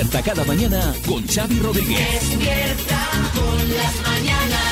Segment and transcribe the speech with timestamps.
[0.00, 2.30] Despierta cada mañana con Xavi Rodríguez.
[2.30, 4.69] Despierta con las mañanas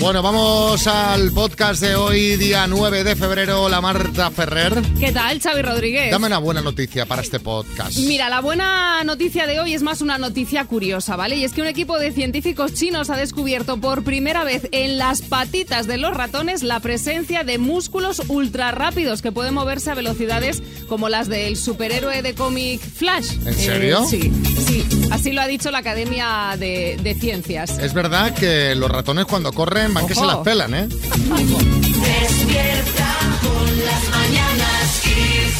[0.00, 3.62] Bueno, vamos al podcast de hoy, día 9 de febrero.
[3.62, 4.74] Hola Marta Ferrer.
[5.00, 6.10] ¿Qué tal, Xavi Rodríguez?
[6.10, 7.96] Dame una buena noticia para este podcast.
[7.98, 11.36] Mira, la buena noticia de hoy es más una noticia curiosa, ¿vale?
[11.36, 15.22] Y es que un equipo de científicos chinos ha descubierto por primera vez en las
[15.22, 20.62] patitas de los ratones la presencia de músculos ultra rápidos que pueden moverse a velocidades
[20.86, 23.32] como las del superhéroe de cómic Flash.
[23.46, 24.02] ¿En serio?
[24.04, 24.32] Eh, sí,
[24.66, 24.95] sí.
[25.10, 27.78] Así lo ha dicho la Academia de, de Ciencias.
[27.78, 30.88] Es verdad que los ratones cuando corren van que se las pelan, ¿eh?
[30.88, 35.54] Despierta con las mañanas Kiss.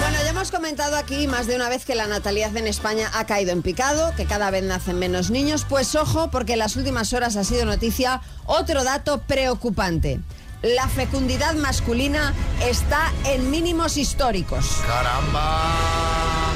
[0.00, 3.26] Bueno, ya hemos comentado aquí más de una vez que la natalidad en España ha
[3.26, 5.64] caído en picado, que cada vez nacen menos niños.
[5.68, 10.20] Pues ojo, porque en las últimas horas ha sido noticia otro dato preocupante.
[10.62, 12.32] La fecundidad masculina
[12.64, 14.64] está en mínimos históricos.
[14.86, 16.51] Caramba.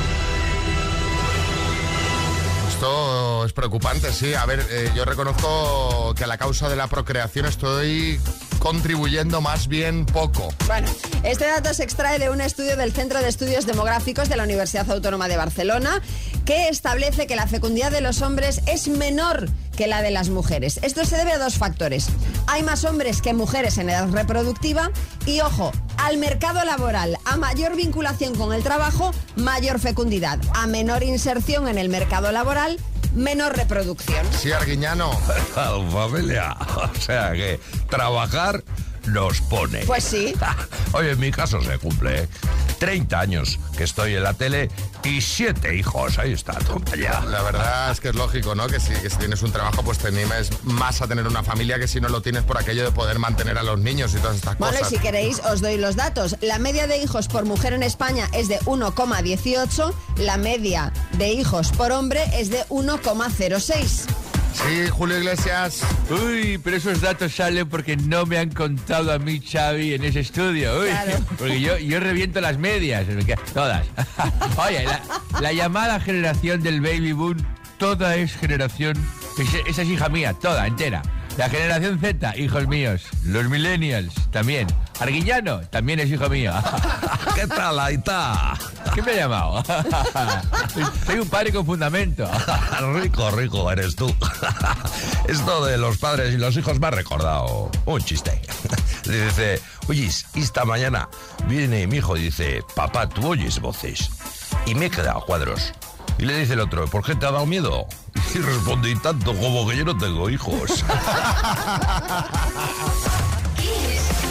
[2.77, 4.35] Esto es preocupante, sí.
[4.35, 8.21] A ver, eh, yo reconozco que a la causa de la procreación estoy
[8.59, 10.53] contribuyendo más bien poco.
[10.67, 10.87] Bueno,
[11.23, 14.91] este dato se extrae de un estudio del Centro de Estudios Demográficos de la Universidad
[14.91, 16.03] Autónoma de Barcelona
[16.47, 20.79] que establece que la fecundidad de los hombres es menor que la de las mujeres.
[20.83, 22.09] Esto se debe a dos factores.
[22.47, 24.91] Hay más hombres que mujeres en edad reproductiva
[25.27, 30.39] y, ojo, al mercado laboral, a mayor vinculación con el trabajo, mayor fecundidad.
[30.55, 32.79] A menor inserción en el mercado laboral,
[33.13, 34.25] menor reproducción.
[34.39, 35.11] Sí, Arguiñano.
[35.91, 36.57] familia.
[36.77, 37.59] O sea que
[37.91, 38.63] trabajar
[39.07, 39.81] nos pone.
[39.87, 40.35] Pues sí.
[40.93, 42.23] Oye, en mi caso se cumple.
[42.23, 42.29] ¿eh?
[42.79, 44.69] 30 años que estoy en la tele
[45.03, 46.19] y siete hijos.
[46.19, 47.21] Ahí está, toma ya.
[47.23, 48.67] La verdad es que es lógico, ¿no?
[48.67, 51.79] Que si, que si tienes un trabajo, pues te animes más a tener una familia
[51.79, 54.37] que si no lo tienes por aquello de poder mantener a los niños y todas
[54.37, 54.93] estas Bueno, y cosas.
[54.93, 56.37] si queréis, os doy los datos.
[56.43, 61.71] La media de hijos por mujer en España es de 1,18, la media de hijos
[61.73, 64.05] por hombre es de 1,06.
[64.65, 65.81] Sí, Julio Iglesias.
[66.11, 70.21] Uy, pero esos datos salen porque no me han contado a mí, Xavi, en ese
[70.21, 70.81] estudio.
[70.81, 71.19] Uy, Claro.
[71.39, 73.05] porque yo, yo reviento las medias,
[73.53, 73.87] todas.
[74.57, 75.01] Oye, la,
[75.41, 77.37] la llamada generación del baby boom,
[77.79, 78.97] toda es generación,
[79.39, 81.03] es- esa es hija mía, toda, entera.
[81.37, 83.03] La generación Z, hijos míos.
[83.25, 84.67] Los millennials, también.
[84.99, 86.53] Arguillano, también es hijo mío.
[87.35, 88.55] ¿Qué tal, ahí está?
[88.97, 89.63] ¿Qué me ha llamado?
[91.07, 92.27] Soy un padre con fundamento.
[92.95, 94.07] rico, rico eres tú.
[95.29, 98.41] Esto de los padres y los hijos me ha recordado un chiste.
[99.05, 101.11] Le dice, oye, esta mañana
[101.47, 104.09] viene mi hijo y dice, papá, ¿tú oyes voces?
[104.65, 105.75] Y me he quedado cuadros.
[106.17, 107.87] Y le dice el otro, ¿por qué te ha dado miedo?
[108.35, 110.83] Y respondí, tanto como que yo no tengo hijos.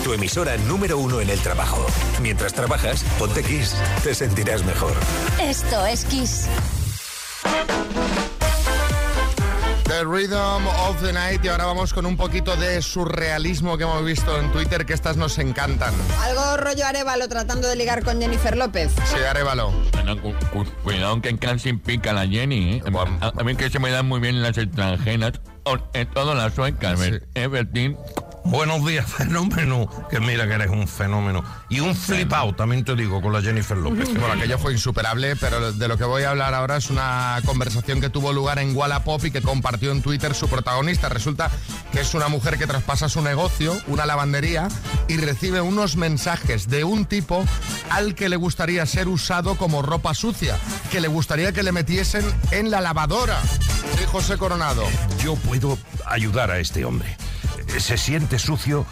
[0.05, 1.83] Tu emisora número uno en el trabajo.
[2.21, 3.73] Mientras trabajas, ponte Kiss.
[4.03, 4.93] Te sentirás mejor.
[5.41, 6.45] Esto es Kiss.
[9.85, 14.03] The Rhythm of the Night y ahora vamos con un poquito de surrealismo que hemos
[14.05, 15.93] visto en Twitter que estas nos encantan.
[16.21, 18.91] Algo rollo Arevalo tratando de ligar con Jennifer López.
[19.05, 19.71] Sí, Arevalo.
[19.93, 22.83] Bueno, cu- cu- Cuidado que en casi pica la Jenny, ¿eh?
[23.21, 25.33] A, mí que se me dan muy bien las extranjeras,
[25.63, 27.11] o- en todas las suecas, Sí.
[27.33, 27.97] ¿eh, Bertín?
[28.45, 29.89] Buenos días, fenómeno.
[30.09, 31.43] Que mira que eres un fenómeno.
[31.67, 34.09] Y un flipado, también te digo, con la Jennifer López.
[34.25, 37.99] Bueno, aquello fue insuperable, pero de lo que voy a hablar ahora es una conversación
[38.01, 41.09] que tuvo lugar en Wallapop y que compartió en Twitter su protagonista.
[41.09, 41.51] Resulta
[41.91, 44.67] que es una mujer que traspasa su negocio, una lavandería,
[45.07, 47.43] y recibe unos mensajes de un tipo
[47.89, 50.57] al que le gustaría ser usado como ropa sucia,
[50.91, 53.41] que le gustaría que le metiesen en la lavadora.
[53.97, 54.83] Sí, José Coronado.
[55.23, 57.17] Yo puedo ayudar a este hombre.
[57.79, 58.85] Se siente sucio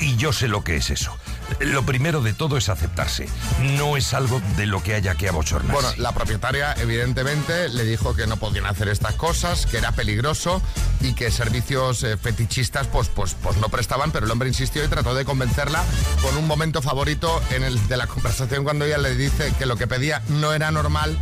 [0.00, 1.16] y yo sé lo que es eso.
[1.60, 3.28] Lo primero de todo es aceptarse.
[3.76, 5.72] No es algo de lo que haya que abochornarse.
[5.72, 10.62] Bueno, la propietaria evidentemente le dijo que no podían hacer estas cosas, que era peligroso
[11.00, 14.88] y que servicios eh, fetichistas pues, pues, pues no prestaban, pero el hombre insistió y
[14.88, 15.82] trató de convencerla
[16.22, 19.76] con un momento favorito en el de la conversación cuando ella le dice que lo
[19.76, 21.18] que pedía no era normal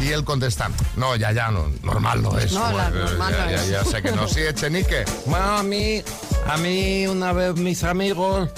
[0.00, 2.52] y él contesta, no, ya, ya, no, normal no es.
[2.52, 3.68] No, la- Bueno, normal ya, no ya, es.
[3.68, 5.04] ya sé que no, sí, Echenique.
[5.26, 6.02] Bueno, a mí,
[6.48, 8.48] a mí una vez mis amigos,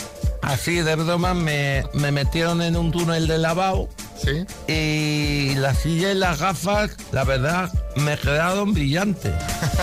[0.46, 4.46] así de broma, me, me metieron en un túnel de lavado ¿Sí?
[4.72, 9.32] y la silla y las gafas, la verdad, me quedaron brillantes.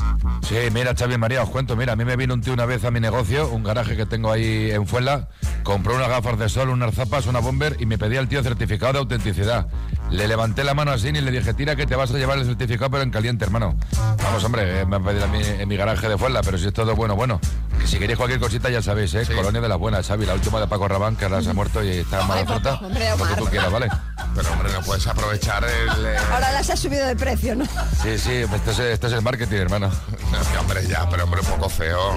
[0.48, 2.84] Sí, mira, Xavi María, os cuento, mira, a mí me vino un tío una vez
[2.84, 5.30] a mi negocio, un garaje que tengo ahí en Fuela,
[5.64, 8.92] compró unas gafas de sol, unas zapas, una bomber y me pedía el tío certificado
[8.94, 9.68] de autenticidad.
[10.10, 12.46] Le levanté la mano así y le dije, tira que te vas a llevar el
[12.46, 13.75] certificado pero en caliente, hermano.
[14.21, 16.68] Vamos, hombre, eh, me han pedido a mí en mi garaje de Fuela, pero si
[16.68, 17.39] es todo bueno, bueno.
[17.80, 19.25] Que si queréis cualquier cosita ya sabéis, ¿eh?
[19.33, 21.83] Colonia de las Buenas, Xavi, la última de Paco Rabán, que ahora se ha muerto
[21.83, 22.80] y está en mala oferta.
[22.81, 23.88] Lo que tú quieras, ¿vale?
[24.36, 26.06] Pero hombre, no puedes aprovechar el...
[26.06, 27.65] eh, Ahora las ha subido de precio, ¿no?
[28.01, 29.89] Sí, sí, este es, este es el marketing, hermano.
[30.31, 32.15] No, que hombre, ya, pero hombre, un poco feo.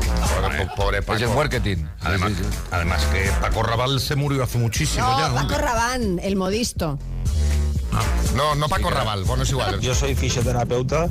[0.77, 1.77] Pobre, pobre Es el marketing.
[1.77, 2.59] Sí, Además, sí, sí.
[2.71, 5.43] además que Paco Raval se murió hace muchísimo No, ya.
[5.43, 5.59] Paco.
[5.61, 6.99] Rabán, el modisto.
[8.35, 9.81] No, no Paco Raval, bueno, es igual.
[9.81, 11.09] Yo soy fisioterapeuta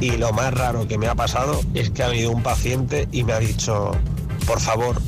[0.00, 3.22] y lo más raro que me ha pasado es que ha venido un paciente y
[3.24, 3.92] me ha dicho,
[4.46, 5.00] por favor,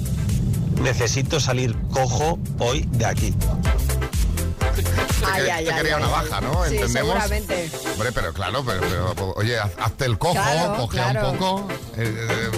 [0.83, 3.33] necesito salir cojo hoy de aquí.
[4.75, 4.83] Te,
[5.31, 6.03] Ay, ay, te ay, quería ay.
[6.03, 6.53] una baja, ¿no?
[6.65, 6.93] Sí, ¿Entendemos?
[6.93, 7.71] seguramente.
[7.93, 8.81] Hombre, pero claro, pero,
[9.15, 11.31] pero, oye, haz- hazte el cojo, Claro, cogea claro.
[11.31, 11.69] un poco.
[11.97, 12.51] eh, eh,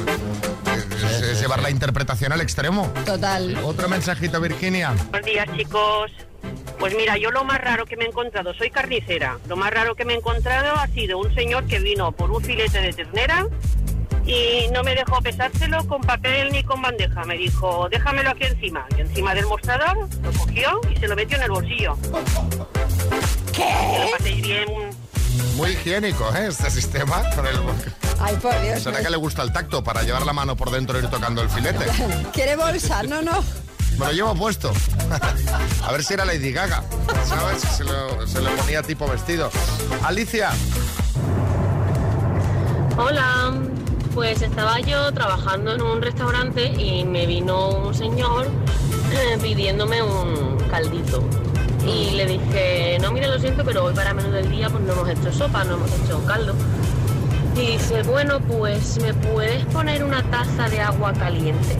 [1.02, 2.90] eh, llevar la interpretación al extremo.
[3.04, 3.58] Total.
[3.64, 4.94] Otro mensajito, Virginia.
[5.10, 6.10] Buenos días, chicos.
[6.78, 9.38] Pues mira, yo lo más raro que me he encontrado, soy carnicera.
[9.48, 12.42] Lo más raro que me he encontrado ha sido un señor que vino por un
[12.42, 13.46] filete de ternera
[14.26, 17.24] y no me dejó pesárselo con papel ni con bandeja.
[17.24, 18.86] Me dijo, déjamelo aquí encima.
[18.96, 21.96] Y encima del mostrador lo cogió y se lo metió en el bolsillo.
[23.48, 24.04] Y ¿Qué?
[24.04, 24.66] lo pasé bien.
[25.56, 26.48] Muy higiénico, ¿eh?
[26.48, 27.22] Este sistema.
[27.34, 27.56] Con el...
[28.20, 28.82] Ay, por Dios.
[28.82, 31.42] ¿Será que le gusta el tacto para llevar la mano por dentro e ir tocando
[31.42, 31.84] el filete?
[32.32, 33.02] ¿Quiere bolsa?
[33.02, 33.44] No, no.
[33.98, 34.72] Me lo llevo puesto.
[35.82, 36.82] A ver si era Lady Gaga.
[37.24, 37.62] ¿Sabes?
[37.62, 39.50] Se lo, se lo ponía tipo vestido.
[40.02, 40.50] Alicia.
[42.96, 43.52] Hola,
[44.14, 48.46] pues estaba yo trabajando en un restaurante y me vino un señor
[49.12, 51.22] eh, pidiéndome un caldito.
[51.86, 54.92] Y le dije, no, mire, lo siento, pero hoy para menú del día pues no
[54.92, 56.54] hemos hecho sopa, no hemos hecho caldo.
[57.56, 61.76] Y dice, bueno, pues me puedes poner una taza de agua caliente.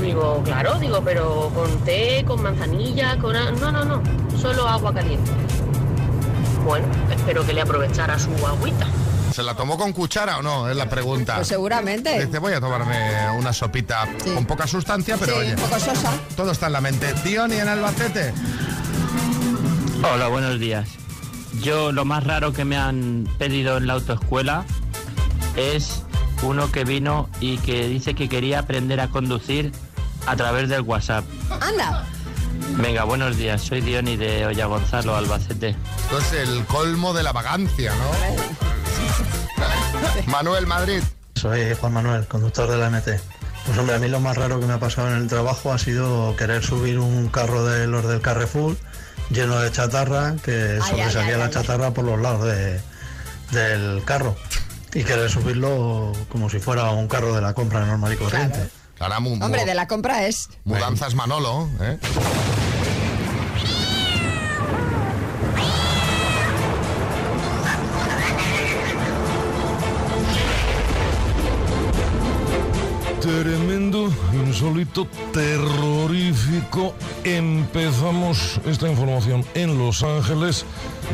[0.00, 3.34] Digo, claro, digo, pero con té, con manzanilla, con...
[3.36, 3.50] a-".
[3.52, 4.02] No, no, no,
[4.40, 5.30] solo agua caliente.
[6.64, 8.86] Bueno, espero que le aprovechara su agüita.
[9.32, 10.68] ¿Se la tomó con cuchara o no?
[10.68, 11.36] Es la pregunta.
[11.36, 12.24] Pues seguramente.
[12.26, 14.30] Dice, voy a tomarme una sopita Sí.
[14.34, 16.10] con poca sustancia, pero sí, oye, un poco sosa.
[16.36, 17.12] todo está en la mente.
[17.24, 18.32] Diony en Albacete.
[20.12, 20.88] Hola, buenos días.
[21.60, 24.64] Yo lo más raro que me han pedido en la autoescuela
[25.56, 26.02] es
[26.42, 29.72] uno que vino y que dice que quería aprender a conducir
[30.28, 31.24] a través del WhatsApp.
[31.60, 32.04] Anda.
[32.76, 33.62] Venga, buenos días.
[33.62, 35.70] Soy Diony de Olla Gonzalo, Albacete.
[36.02, 38.10] Esto es el colmo de la vagancia, ¿no?
[40.26, 41.02] Manuel Madrid.
[41.34, 43.08] Soy Juan Manuel, conductor de la MT.
[43.66, 45.78] Pues hombre, a mí lo más raro que me ha pasado en el trabajo ha
[45.78, 48.76] sido querer subir un carro de los del Carrefour
[49.30, 52.80] lleno de chatarra, que Ay, sobresalía ay, la ay, chatarra por los lados de-
[53.52, 54.36] del carro.
[54.94, 58.68] Y querer subirlo como si fuera un carro de la compra normal y corriente.
[59.00, 60.48] Ahora mu- mu- Hombre, de la compra es.
[60.64, 61.98] mudanzas Manolo, ¿eh?
[73.20, 76.94] Tremendo, insólito, terrorífico.
[77.24, 80.64] Empezamos esta información en Los Ángeles,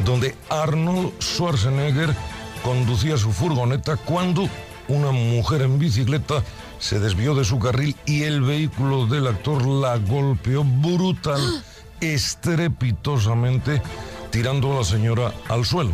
[0.05, 2.15] donde Arnold Schwarzenegger
[2.63, 4.49] conducía su furgoneta cuando
[4.89, 6.43] una mujer en bicicleta
[6.79, 11.41] se desvió de su carril y el vehículo del actor la golpeó brutal,
[12.01, 13.83] estrepitosamente,
[14.31, 15.93] tirando a la señora al suelo.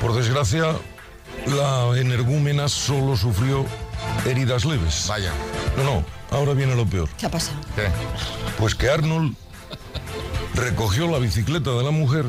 [0.00, 0.74] Por desgracia,
[1.46, 3.64] la energúmena solo sufrió
[4.26, 5.06] heridas leves.
[5.08, 5.32] Vaya.
[5.76, 7.08] No, no, ahora viene lo peor.
[7.18, 7.58] ¿Qué ha pasado?
[7.74, 7.88] ¿Qué?
[8.58, 9.34] Pues que Arnold
[10.54, 12.26] recogió la bicicleta de la mujer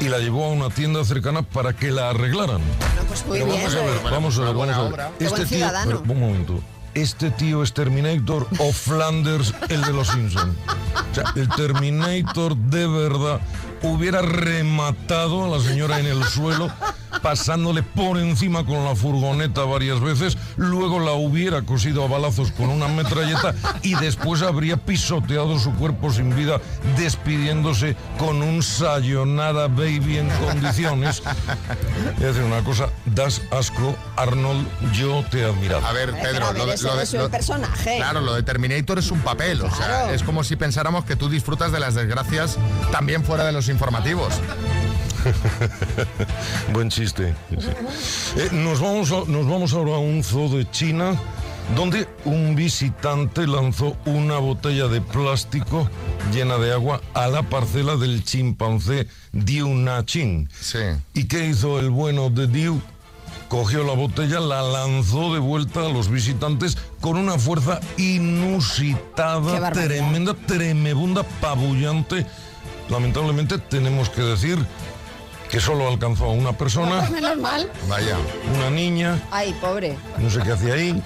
[0.00, 2.60] y la llevó a una tienda cercana para que la arreglaran.
[2.78, 3.62] Bueno, pues muy Pero bien.
[3.64, 5.30] vamos a ver, bueno, vamos a ver, vamos a ver.
[5.30, 6.60] Buen tío, pero, un momento.
[6.94, 10.56] Este tío es Terminator o Flanders, el de los Simpsons.
[11.10, 13.40] O sea, el Terminator de verdad
[13.82, 16.70] hubiera rematado a la señora en el suelo,
[17.22, 22.68] pasándole por encima con la furgoneta varias veces, luego la hubiera cosido a balazos con
[22.70, 26.60] una metralleta y después habría pisoteado su cuerpo sin vida,
[26.96, 31.22] despidiéndose con un sayonara baby en condiciones.
[32.14, 35.84] Es decir, una cosa, das asco, Arnold, yo te he admirado.
[35.86, 37.96] A ver, Pedro, pero a ver, lo de, ese lo de- es un lo- personaje.
[37.96, 41.28] Claro, lo de Terminator es un papel, o sea, es como si pensáramos que tú
[41.28, 42.56] disfrutas de las desgracias
[42.92, 44.32] también fuera de los informativos.
[46.72, 47.34] Buen chiste.
[47.58, 47.68] sí.
[48.36, 51.18] Eh, nos, vamos a- nos vamos ahora a un zoo de China
[51.76, 55.88] donde un visitante lanzó una botella de plástico
[56.32, 60.48] llena de agua a la parcela del chimpancé Diu Nachin.
[60.60, 60.78] Sí.
[61.14, 62.80] ¿Y qué hizo el bueno de Diu?
[63.48, 70.34] Cogió la botella, la lanzó de vuelta a los visitantes con una fuerza inusitada, tremenda,
[70.34, 72.26] tremebunda, pabullante.
[72.88, 74.58] Lamentablemente tenemos que decir
[75.50, 77.70] que solo alcanzó a una persona, Menos mal.
[77.88, 78.16] Vaya.
[78.56, 79.96] una niña, Ay, pobre.
[80.18, 81.02] no sé qué hacía ahí,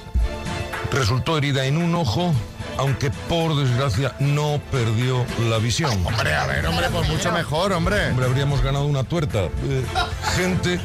[0.93, 2.33] resultó herida en un ojo,
[2.77, 6.05] aunque por desgracia no perdió la visión.
[6.07, 8.11] Hombre, a ver, hombre, pues mucho mejor, hombre.
[8.11, 9.45] Hombre, habríamos ganado una tuerta.
[9.45, 9.85] Eh,
[10.37, 10.81] gente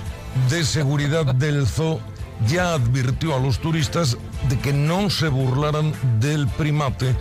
[0.49, 1.99] de seguridad del zoo
[2.47, 4.15] ya advirtió a los turistas
[4.47, 7.13] de que no se burlaran del primate.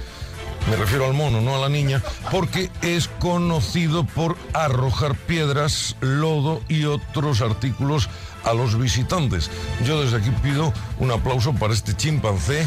[0.71, 6.61] Me refiero al mono, no a la niña, porque es conocido por arrojar piedras, lodo
[6.69, 8.11] y otros artículos
[8.45, 9.51] a los visitantes.
[9.85, 12.67] Yo desde aquí pido un aplauso para este chimpancé,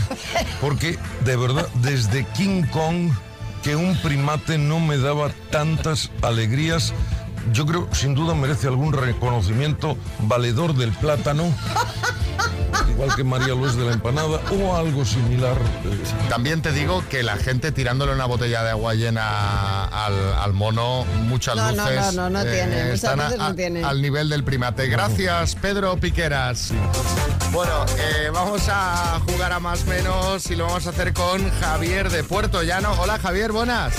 [0.62, 3.12] porque de verdad, desde King Kong,
[3.64, 6.94] que un primate no me daba tantas alegrías,
[7.52, 11.46] yo creo sin duda merece algún reconocimiento valedor del plátano,
[12.90, 15.58] igual que María Luis de la empanada, o algo similar.
[15.86, 20.54] eh, También te digo que la gente tirándole una botella de agua llena al, al
[20.54, 22.06] mono, muchas No, no, luces.
[22.14, 23.84] eh, no, no, no tiene, muchas están a- veces no tiene.
[23.84, 24.88] al nivel del primate.
[24.88, 26.72] Gracias, Pedro Piqueras.
[27.52, 32.10] Bueno, eh, vamos a jugar a más menos y lo vamos a hacer con Javier
[32.10, 32.94] de Puerto Llano.
[33.00, 33.94] Hola, Javier, buenas.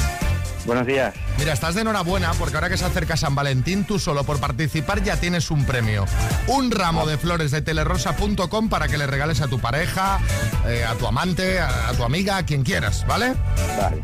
[0.64, 1.14] Buenos días.
[1.38, 5.02] Mira, estás de enhorabuena porque ahora que se acerca San Valentín, tú solo por participar
[5.02, 6.06] ya tienes un premio.
[6.46, 10.20] Un ramo de flores de telerosa.com para que le regales a tu pareja,
[10.66, 13.34] eh, a tu amante, a, a tu amiga, a quien quieras, ¿vale?
[13.76, 14.02] Vale.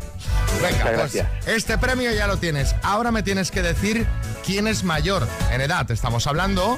[0.61, 1.27] Venga, pues gracias.
[1.47, 2.75] este premio ya lo tienes.
[2.83, 4.05] Ahora me tienes que decir
[4.45, 6.77] quién es mayor en edad, estamos hablando.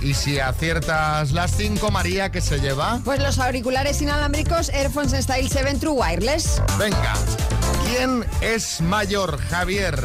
[0.00, 3.00] Y si aciertas las cinco, María, que se lleva?
[3.04, 6.62] Pues los auriculares inalámbricos Airphones Style 7 True Wireless.
[6.78, 7.14] Venga.
[7.90, 9.96] ¿Quién es mayor, Javier?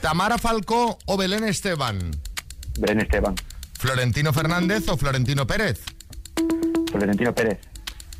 [0.00, 2.12] ¿Tamara Falcó o Belén Esteban?
[2.78, 3.34] Belén Esteban.
[3.72, 5.80] ¿Florentino Fernández o Florentino Pérez?
[6.88, 7.58] Florentino Pérez.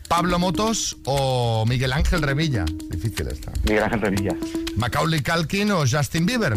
[0.08, 2.64] ¿Pablo Motos o Miguel Ángel Revilla?
[2.90, 3.52] Difícil esta.
[3.62, 4.36] Miguel Ángel Revilla.
[4.76, 6.56] ¿Macaulay Culkin o Justin Bieber?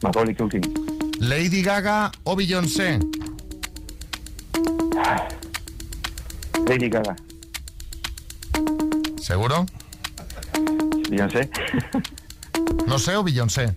[0.00, 0.62] Macaulay Culkin.
[1.18, 2.98] ¿Lady Gaga o Beyoncé?
[6.66, 7.14] Lady Gaga.
[9.20, 9.66] ¿Seguro?
[11.12, 11.50] Beyoncé.
[12.86, 13.74] No sé o Beyoncé.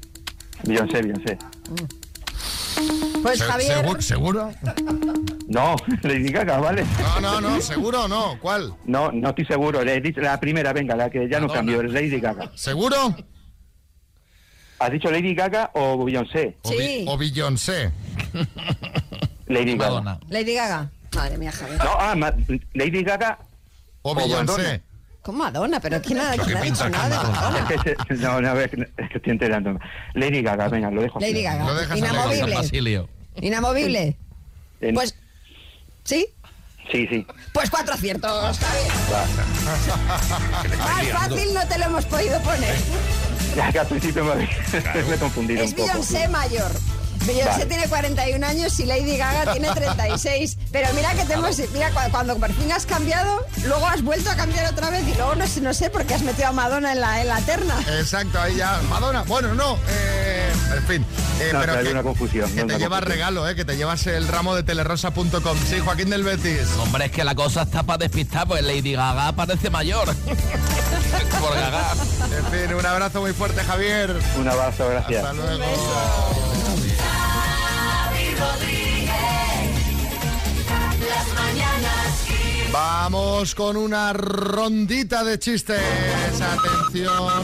[0.63, 1.37] Beyoncé, Beyoncé.
[3.21, 4.01] Pues Se- Javier, ¿Seguro?
[4.01, 4.51] ¿Seguro?
[5.47, 6.85] No, Lady Gaga, ¿vale?
[7.21, 8.37] No, no, no, ¿seguro o no?
[8.41, 8.73] ¿Cuál?
[8.85, 9.83] No, no estoy seguro.
[9.83, 12.51] Le he dicho la primera, venga, la que ya no cambió, es Lady Gaga.
[12.55, 13.15] ¿Seguro?
[14.79, 16.57] ¿Has dicho Lady Gaga o Beyoncé?
[16.63, 17.91] O, Bi- o Beyoncé.
[19.47, 20.19] Lady Gaga.
[20.29, 20.91] Lady Gaga.
[21.15, 21.77] Madre mía, Javier.
[21.79, 22.33] No, ah, ma-
[22.73, 23.39] Lady Gaga
[24.01, 24.81] o Madonna.
[25.25, 25.79] ¿Cómo Madonna?
[25.79, 27.67] ¿Pero quién ha, quién ha dicho nada de Madonna?
[27.73, 29.79] Es que se- no, no, es que es que estoy enterando.
[30.13, 31.17] Lady Gaga, venga, lo dejo.
[31.17, 31.31] así.
[31.31, 31.65] Lady Gaga.
[31.65, 32.55] Lo dejas Inamovible.
[32.55, 33.09] Basilio.
[33.41, 34.17] Inamovible.
[34.93, 35.15] Pues,
[36.03, 36.27] ¿sí?
[36.91, 37.25] Sí, sí.
[37.53, 38.93] Pues cuatro aciertos, Javier.
[40.77, 42.75] Más fácil no te lo hemos podido poner.
[43.55, 44.35] Ya que al principio me,
[45.09, 45.87] me he confundido Es un poco.
[45.87, 46.71] Beyoncé mayor.
[47.25, 47.65] Beyoncé Vale.
[47.65, 50.57] tiene 41 años y Lady Gaga tiene 36.
[50.71, 54.29] Pero mira que te hemos, mira, cu- cuando por fin has cambiado, luego has vuelto
[54.29, 56.51] a cambiar otra vez y luego no sé, no sé por qué has metido a
[56.51, 57.75] Madonna en la, en la terna.
[57.99, 58.79] Exacto, ahí ya.
[58.89, 59.77] Madonna, bueno, no.
[59.89, 61.05] eh, en fin.
[61.39, 62.49] eh, No, pero que hay que, una confusión.
[62.49, 63.11] que no, te una llevas confusión.
[63.19, 65.57] regalo, eh, que te llevas el ramo de telerosa.com.
[65.69, 66.67] Sí, Joaquín del Betis.
[66.79, 70.13] Hombre, es que la cosa está para despistar, pues Lady Gaga parece mayor.
[71.39, 71.93] Por Gaga.
[72.37, 74.15] En fin, un abrazo muy fuerte, Javier.
[74.37, 75.23] Un abrazo, gracias.
[75.23, 75.63] Hasta luego.
[78.37, 79.11] Xavi Rodríguez.
[81.09, 82.71] Las mañanas Kiss.
[82.71, 85.81] Vamos con una rondita de chistes.
[86.41, 87.43] Atención.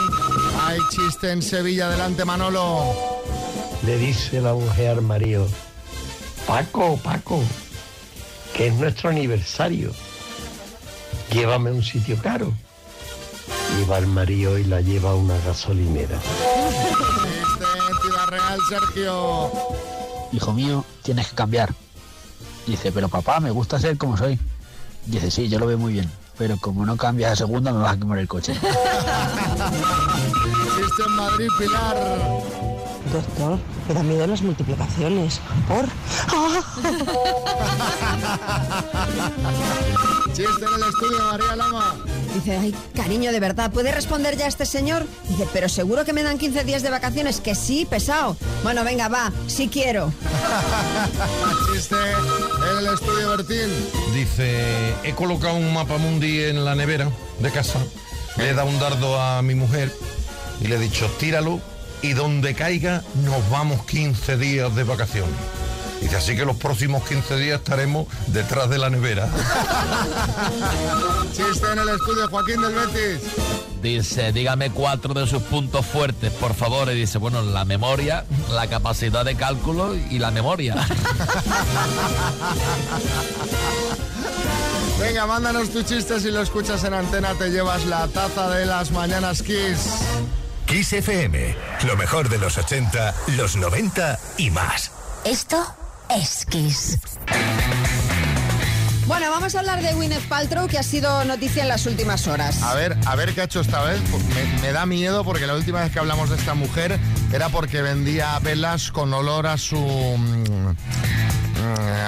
[0.62, 1.88] Hay chiste en Sevilla.
[1.88, 3.22] Adelante, Manolo.
[3.86, 5.48] Le dice la mujer al marido,
[6.46, 7.42] Paco, Paco,
[8.54, 9.92] que es nuestro aniversario.
[11.32, 12.54] Llévame a un sitio caro.
[13.80, 16.20] Y va el marido y la lleva a una gasolinera.
[16.20, 19.52] Chiste en Ciudad Real, Sergio.
[20.32, 21.74] Hijo mío, tienes que cambiar.
[22.66, 24.40] Dice, pero papá, me gusta ser como soy.
[25.06, 26.12] Dice, sí, yo lo veo muy bien.
[26.38, 28.54] Pero como no cambias a segunda, me vas a quemar el coche.
[31.16, 32.61] Madrid, Pilar.
[33.12, 35.42] Doctor, me da miedo las multiplicaciones.
[35.68, 35.86] ¿Por?
[40.34, 41.98] Chiste en el estudio, María Lama.
[42.34, 45.06] Dice, ay, cariño, de verdad, ¿puede responder ya este señor?
[45.28, 48.38] Dice, pero seguro que me dan 15 días de vacaciones, que sí, pesado.
[48.64, 50.14] Bueno, venga, va, sí quiero.
[51.74, 53.70] Chiste en el estudio Bertín.
[54.14, 57.80] Dice, he colocado un mapa mundi en la nevera de casa,
[58.38, 59.92] le he dado un dardo a mi mujer
[60.62, 61.60] y le he dicho, tíralo
[62.02, 65.36] y donde caiga nos vamos 15 días de vacaciones.
[66.02, 69.30] Dice, así que los próximos 15 días estaremos detrás de la nevera.
[71.32, 73.22] Chiste en el estudio Joaquín del Betis.
[73.84, 76.90] Dice, dígame cuatro de sus puntos fuertes, por favor.
[76.92, 80.76] Y dice, bueno, la memoria, la capacidad de cálculo y la memoria.
[85.00, 88.92] Venga, mándanos tu chiste si lo escuchas en antena, te llevas la taza de las
[88.92, 89.88] mañanas Kiss.
[90.72, 91.54] Kiss FM,
[91.86, 94.90] lo mejor de los 80, los 90 y más.
[95.26, 95.62] Esto
[96.10, 96.98] es Kiss.
[99.06, 102.64] Bueno, vamos a hablar de Gwyneth Paltrow, que ha sido noticia en las últimas horas.
[102.64, 104.00] A ver, a ver qué ha hecho esta vez.
[104.34, 106.98] Me, me da miedo porque la última vez que hablamos de esta mujer
[107.34, 110.76] era porque vendía velas con olor a su mm,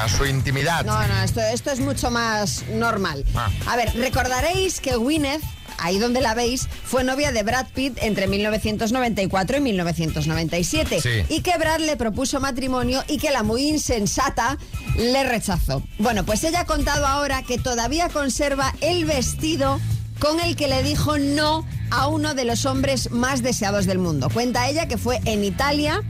[0.04, 0.86] a su intimidad.
[0.86, 3.26] No, no, esto, esto es mucho más normal.
[3.36, 3.50] Ah.
[3.68, 5.44] A ver, recordaréis que Gwyneth,
[5.84, 11.02] ahí donde la veis, fue novia de Brad Pitt entre 1994 y 1997.
[11.02, 11.10] Sí.
[11.30, 14.58] Y que Brad le propuso matrimonio y que la muy insensata
[14.98, 15.84] le rechazó.
[16.00, 19.80] Bueno, pues ella ha contado ahora que todavía conserva el vestido
[20.20, 24.30] con el que le dijo no a uno de los hombres más deseados del mundo.
[24.30, 26.02] Cuenta ella que fue en Italia.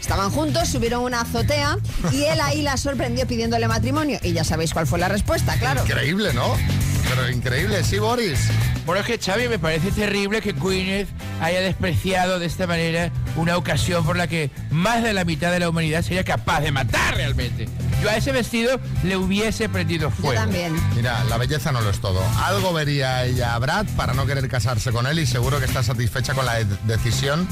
[0.00, 1.76] Estaban juntos, subieron una azotea
[2.12, 4.18] y él ahí la sorprendió pidiéndole matrimonio.
[4.22, 5.82] Y ya sabéis cuál fue la respuesta, claro.
[5.82, 6.56] Increíble, ¿no?
[7.08, 8.38] Pero increíble, sí, Boris.
[8.84, 11.08] Bueno, es que Xavi, me parece terrible que Gwyneth
[11.40, 15.60] haya despreciado de esta manera una ocasión por la que más de la mitad de
[15.60, 17.68] la humanidad sería capaz de matar realmente.
[18.02, 20.40] Yo a ese vestido le hubiese prendido fuego.
[20.94, 22.22] Mira, la belleza no lo es todo.
[22.44, 25.82] Algo vería ella a Brad para no querer casarse con él y seguro que está
[25.82, 27.48] satisfecha con la de- decisión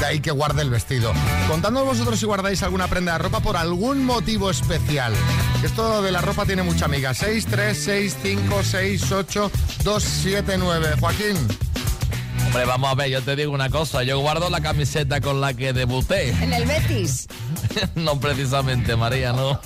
[0.00, 1.12] de ahí que guarde el vestido.
[1.48, 5.12] Contadnos vosotros si guardáis alguna prenda de ropa por algún motivo especial.
[5.62, 7.14] Esto de la ropa tiene mucha amiga.
[7.14, 9.50] 6, 3, 6, 5, 6, 8,
[9.84, 10.88] 2, 7, 9.
[11.00, 11.36] Joaquín.
[12.54, 14.04] Hombre, vamos a ver, yo te digo una cosa.
[14.04, 16.28] Yo guardo la camiseta con la que debuté.
[16.28, 17.26] En el Betis.
[17.96, 19.60] no precisamente, María, no.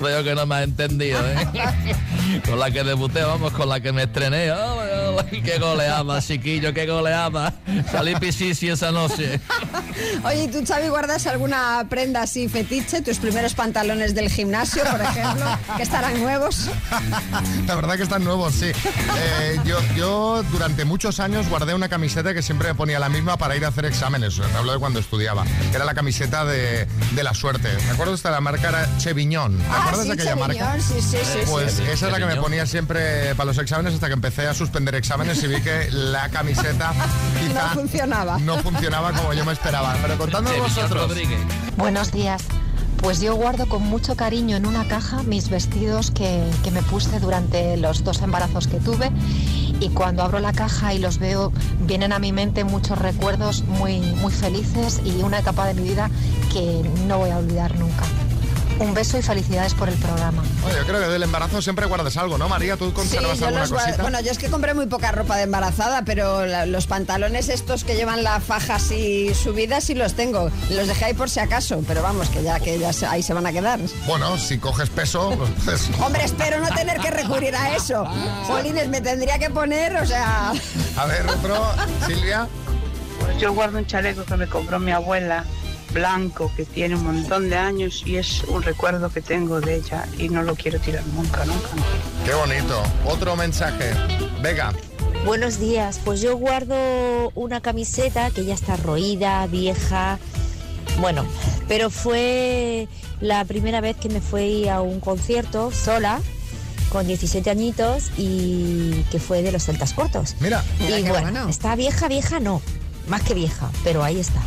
[0.00, 2.40] Veo que no me has entendido, ¿eh?
[2.44, 4.50] Con la que debuté, vamos, con la que me estrené.
[4.50, 5.01] ¡Ole,
[5.44, 7.52] ¡Qué goleada, chiquillo, qué goleada!
[7.90, 9.40] Salí pisisi esa noche.
[10.24, 13.02] Oye, ¿y tú, Xavi, guardas alguna prenda así fetiche?
[13.02, 15.44] Tus primeros pantalones del gimnasio, por ejemplo,
[15.76, 16.68] que estarán nuevos.
[17.66, 18.66] La verdad que están nuevos, sí.
[19.16, 23.36] Eh, yo, yo durante muchos años guardé una camiseta que siempre me ponía la misma
[23.36, 24.36] para ir a hacer exámenes.
[24.36, 25.44] Te hablo de cuando estudiaba.
[25.74, 27.68] Era la camiseta de, de la suerte.
[27.86, 29.58] Me acuerdo esta la marca era Cheviñón.
[29.58, 30.82] ¿Te Ah, acuerdas sí, de aquella Cheviñón, marca?
[30.82, 31.82] sí, sí, sí, Pues sí.
[31.90, 34.94] esa es la que me ponía siempre para los exámenes hasta que empecé a suspender
[35.02, 36.92] exámenes y vi que la camiseta
[37.40, 38.38] quizá No funcionaba.
[38.38, 39.96] no funcionaba como yo me esperaba.
[40.00, 41.08] Pero contadnos vosotros.
[41.08, 41.40] Rodríguez.
[41.76, 42.44] Buenos días.
[42.98, 47.18] Pues yo guardo con mucho cariño en una caja mis vestidos que, que me puse
[47.18, 49.10] durante los dos embarazos que tuve
[49.80, 53.98] y cuando abro la caja y los veo vienen a mi mente muchos recuerdos muy,
[53.98, 56.08] muy felices y una etapa de mi vida
[56.52, 58.04] que no voy a olvidar nunca.
[58.82, 60.42] Un beso y felicidades por el programa.
[60.66, 62.76] Oye, yo creo que del embarazo siempre guardas algo, ¿no, María?
[62.76, 64.02] ¿Tú Sí, conservas yo alguna cosita?
[64.02, 67.84] Bueno, yo es que compré muy poca ropa de embarazada, pero la- los pantalones estos
[67.84, 70.50] que llevan la faja así subida sí los tengo.
[70.70, 73.32] Los dejé ahí por si acaso, pero vamos, que ya que ya se- ahí se
[73.34, 73.78] van a quedar.
[74.06, 78.04] Bueno, si coges peso, pues, pues, Hombre, espero no tener que recurrir a eso.
[78.48, 80.52] Jolines, me tendría que poner, o sea...
[80.96, 81.64] A ver, otro,
[82.06, 82.48] Silvia.
[83.20, 85.44] Pues yo guardo un chaleco que me compró mi abuela,
[85.92, 90.06] blanco, que tiene un montón de años y es un recuerdo que tengo de ella
[90.18, 91.68] y no lo quiero tirar nunca, nunca.
[92.24, 92.82] Qué bonito.
[93.04, 93.92] Otro mensaje.
[94.42, 94.72] Venga.
[95.24, 100.18] Buenos días, pues yo guardo una camiseta que ya está roída, vieja,
[100.98, 101.24] bueno,
[101.68, 102.88] pero fue
[103.20, 106.20] la primera vez que me fui a un concierto sola,
[106.90, 110.36] con 17 añitos, y que fue de los celtas cortos.
[110.40, 110.62] Mira.
[110.80, 111.48] Mira y qué bueno, bueno.
[111.48, 112.60] está vieja, vieja no,
[113.08, 114.42] más que vieja, pero ahí está.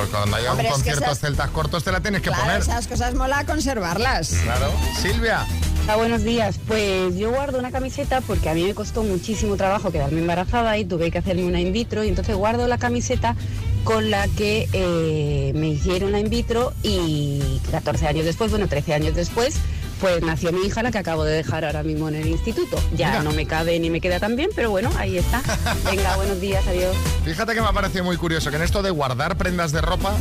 [0.00, 2.60] Pues cuando haya Hombre, un concierto esas- celtas cortos te la tienes que Claro, poner.
[2.62, 4.30] esas cosas mola conservarlas.
[4.44, 4.72] Claro.
[5.02, 5.44] Silvia.
[5.84, 6.56] Hola, buenos días.
[6.66, 10.84] Pues yo guardo una camiseta porque a mí me costó muchísimo trabajo quedarme embarazada y
[10.86, 13.36] tuve que hacerme una in vitro y entonces guardo la camiseta
[13.84, 18.94] con la que eh, me hicieron la in vitro y 14 años después, bueno, 13
[18.94, 19.56] años después,
[20.00, 22.78] pues nació mi hija, la que acabo de dejar ahora mismo en el instituto.
[22.96, 23.22] Ya Mira.
[23.22, 25.42] no me cabe ni me queda tan bien, pero bueno, ahí está.
[25.90, 26.96] Venga, buenos días, adiós.
[27.24, 30.14] Fíjate que me ha parecido muy curioso que en esto de guardar prendas de ropa,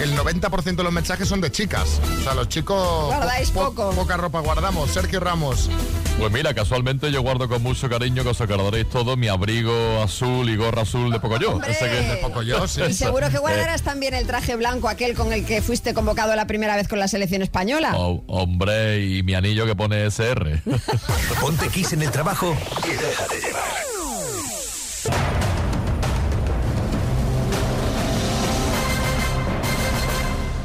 [0.00, 2.00] el 90% de los mensajes son de chicas.
[2.20, 3.06] O sea, los chicos...
[3.06, 3.90] Guardáis po- poco.
[3.90, 4.90] Poca ropa guardamos.
[4.90, 5.68] Sergio Ramos.
[6.18, 10.48] Pues mira, casualmente yo guardo con mucho cariño, que os acordaréis todo, mi abrigo azul
[10.48, 11.60] y gorra azul de Pocoyo.
[11.62, 12.80] Ese que es de Pocoyo, sí.
[12.88, 16.34] Y seguro que Eh, guardarás también el traje blanco, aquel con el que fuiste convocado
[16.34, 17.92] la primera vez con la selección española.
[17.98, 20.62] oh, hombre, y mi anillo que pone SR.
[21.40, 23.64] Ponte Kiss en el trabajo y déjate llevar.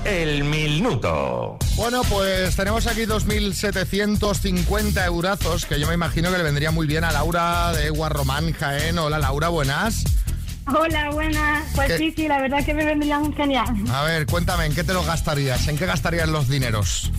[0.06, 1.58] El minuto.
[1.76, 7.04] Bueno, pues tenemos aquí 2.750 eurazos, que yo me imagino que le vendría muy bien
[7.04, 9.00] a Laura de Guarromán, Jaén.
[9.00, 10.04] Hola Laura, buenas.
[10.67, 11.67] Hola, buenas.
[11.74, 11.97] Pues ¿Qué?
[11.97, 13.74] sí, sí, la verdad que me vendrían genial.
[13.91, 15.67] A ver, cuéntame, ¿en qué te lo gastarías?
[15.67, 17.12] ¿En qué gastarías los dineros?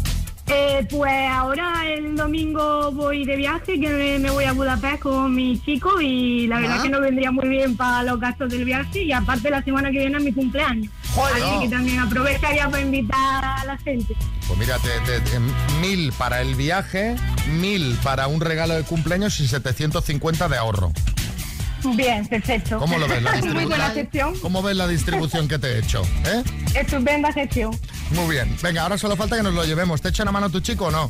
[0.49, 5.59] Eh, pues ahora el domingo voy de viaje, que me, voy a Budapest con mi
[5.63, 6.83] chico y la verdad Ah.
[6.83, 9.99] que nos vendría muy bien para los gastos del viaje y aparte la semana que
[10.01, 10.91] viene es mi cumpleaños.
[11.15, 11.43] Joder.
[11.43, 14.15] Así que también aprovecharía para invitar a la gente.
[14.47, 15.39] Pues mira, te- te- te-
[15.81, 17.17] mil para el viaje,
[17.61, 20.93] mil para un regalo de cumpleaños y 750 de ahorro.
[21.95, 22.79] Bien, perfecto.
[22.79, 23.23] ¿Cómo lo ves?
[23.23, 23.95] La Muy buena distribución?
[23.95, 24.41] gestión.
[24.41, 26.03] ¿Cómo ves la distribución que te he hecho?
[26.27, 26.43] ¿Eh?
[26.75, 27.79] Estupenda gestión.
[28.11, 28.57] Muy bien.
[28.63, 30.01] Venga, ahora solo falta que nos lo llevemos.
[30.01, 31.09] ¿Te echa una mano tu chico o no?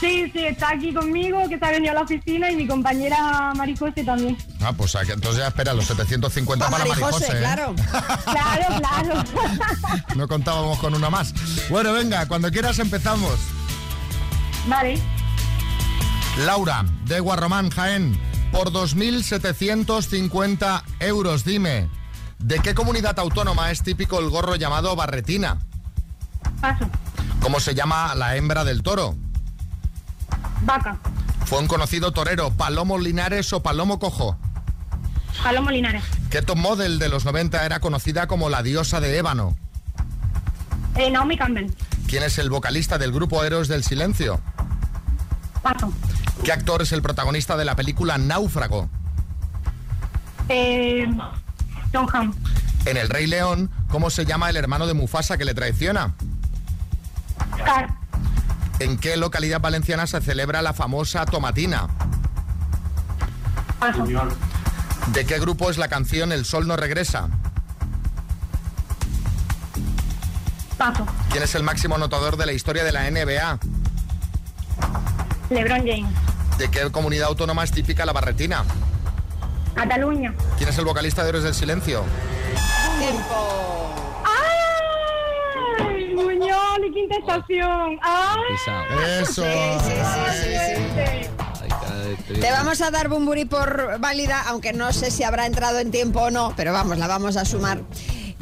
[0.00, 3.52] Sí, sí, está aquí conmigo, que se ha venido a la oficina y mi compañera
[3.54, 4.36] Marijose también.
[4.60, 7.26] Ah, pues que entonces ya espera los 750 para, Marijose.
[7.26, 7.38] ¿eh?
[7.38, 7.74] claro.
[8.24, 9.24] claro, claro.
[10.16, 11.32] No contábamos con una más.
[11.70, 13.38] Bueno, venga, cuando quieras empezamos.
[14.66, 14.98] vale.
[16.38, 18.18] Laura, de Guarromán, Jaén,
[18.52, 21.88] por 2.750 euros, dime,
[22.38, 25.58] ¿de qué comunidad autónoma es típico el gorro llamado barretina?
[26.60, 26.84] Paso.
[27.40, 29.16] ¿Cómo se llama la hembra del toro?
[30.64, 30.98] Vaca.
[31.46, 34.36] ¿Fue un conocido torero, Palomo Linares o Palomo Cojo?
[35.42, 36.04] Palomo Linares.
[36.30, 39.56] ¿Qué top model de los 90 era conocida como la diosa de ébano?
[40.94, 41.70] Eh, Naomi Campbell.
[42.06, 44.40] ¿Quién es el vocalista del grupo Héroes del Silencio?
[45.62, 45.92] Paso.
[46.44, 48.88] ¿Qué actor es el protagonista de la película Náufrago?
[50.48, 51.06] Eh,
[51.92, 52.34] Tom Ham.
[52.84, 56.14] En El Rey León, ¿cómo se llama el hermano de Mufasa que le traiciona?
[57.60, 57.90] Scar.
[58.80, 61.86] ¿En qué localidad valenciana se celebra la famosa tomatina?
[63.78, 64.04] Paso.
[65.12, 67.28] ¿De qué grupo es la canción El Sol no regresa?
[70.76, 71.06] Paso.
[71.30, 73.60] ¿Quién es el máximo anotador de la historia de la NBA?
[75.50, 76.21] LeBron James.
[76.62, 78.64] ¿De qué comunidad autónoma es típica la barretina?
[79.74, 80.32] Cataluña.
[80.56, 82.04] ¿Quién es el vocalista de Héroes del Silencio?
[85.80, 86.14] ¡Ay!
[86.14, 87.98] Muñoz y quinta estación.
[88.00, 88.40] ¡Ay!
[89.22, 89.42] Eso.
[92.40, 96.20] Te vamos a dar Bumburi por válida, aunque no sé si habrá entrado en tiempo
[96.20, 97.80] o no, pero vamos, la vamos a sumar.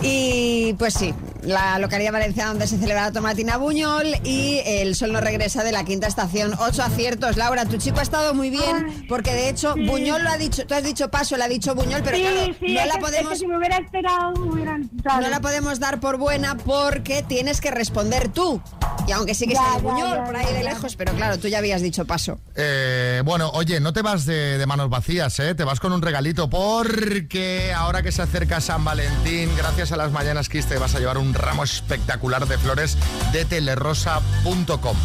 [0.02, 5.12] Y pues sí, la localidad valenciana donde se celebra la tomatina Buñol y el sol
[5.12, 6.52] no regresa de la quinta estación.
[6.58, 7.36] Ocho aciertos.
[7.36, 9.86] Laura, tu chico ha estado muy bien porque de hecho sí.
[9.86, 12.54] Buñol lo ha dicho, tú has dicho paso, lo ha dicho Buñol, pero sí, claro,
[12.60, 16.56] sí, no la que- podemos si me hubiera esperado, no la podemos dar por buena
[16.56, 18.60] porque tienes que responder tú.
[19.10, 20.70] Y aunque sí que Ya, sea de ya, Buñol ya, por ahí ya, de ya.
[20.70, 22.38] lejos, pero claro, tú ya habías dicho paso.
[22.54, 25.56] Eh, bueno, oye, no te vas de, de manos vacías, ¿eh?
[25.56, 30.12] Te vas con un regalito porque ahora que se acerca San Valentín, gracias a las
[30.12, 32.96] Mañanas Kiss te vas a llevar un ramo espectacular de flores
[33.32, 34.96] de telerosa.com,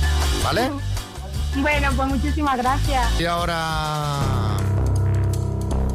[0.43, 0.69] ¿vale?
[1.55, 3.19] Bueno, pues muchísimas gracias.
[3.19, 4.19] Y ahora...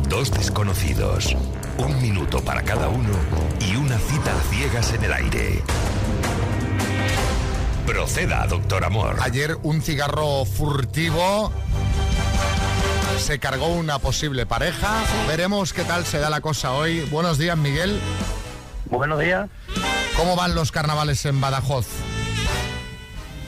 [0.09, 1.37] Dos desconocidos,
[1.79, 3.11] un minuto para cada uno
[3.61, 5.63] y una cita a ciegas en el aire.
[7.91, 9.17] Proceda, doctor Amor.
[9.21, 11.53] Ayer un cigarro furtivo
[13.19, 15.03] se cargó una posible pareja.
[15.27, 17.01] Veremos qué tal se da la cosa hoy.
[17.11, 17.99] Buenos días, Miguel.
[18.85, 19.51] Buenos días.
[20.17, 21.89] ¿Cómo van los carnavales en Badajoz?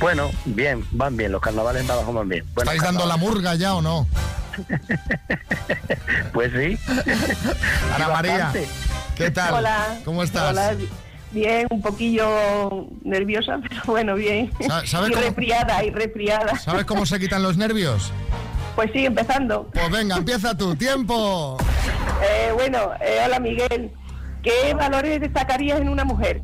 [0.00, 2.44] Bueno, bien, van bien, los carnavales en Badajoz van bien.
[2.52, 4.08] Buenos ¿Estáis dando la murga ya o no?
[6.32, 6.76] Pues sí.
[7.94, 8.52] Ana María.
[9.16, 9.54] ¿qué tal?
[9.54, 10.00] Hola.
[10.04, 10.50] ¿Cómo estás?
[10.50, 10.74] Hola,
[11.32, 12.28] bien, un poquillo
[13.04, 14.50] nerviosa, pero bueno, bien.
[14.66, 15.22] Sa- ¿sabe y cómo-
[15.84, 16.58] y resfriada.
[16.58, 18.12] ¿Sabes cómo se quitan los nervios?
[18.76, 19.68] Pues sí, empezando.
[19.72, 21.58] Pues venga, empieza tú, tiempo.
[22.22, 23.90] Eh, bueno, eh, hola Miguel.
[24.42, 26.42] ¿Qué valores destacarías en una mujer?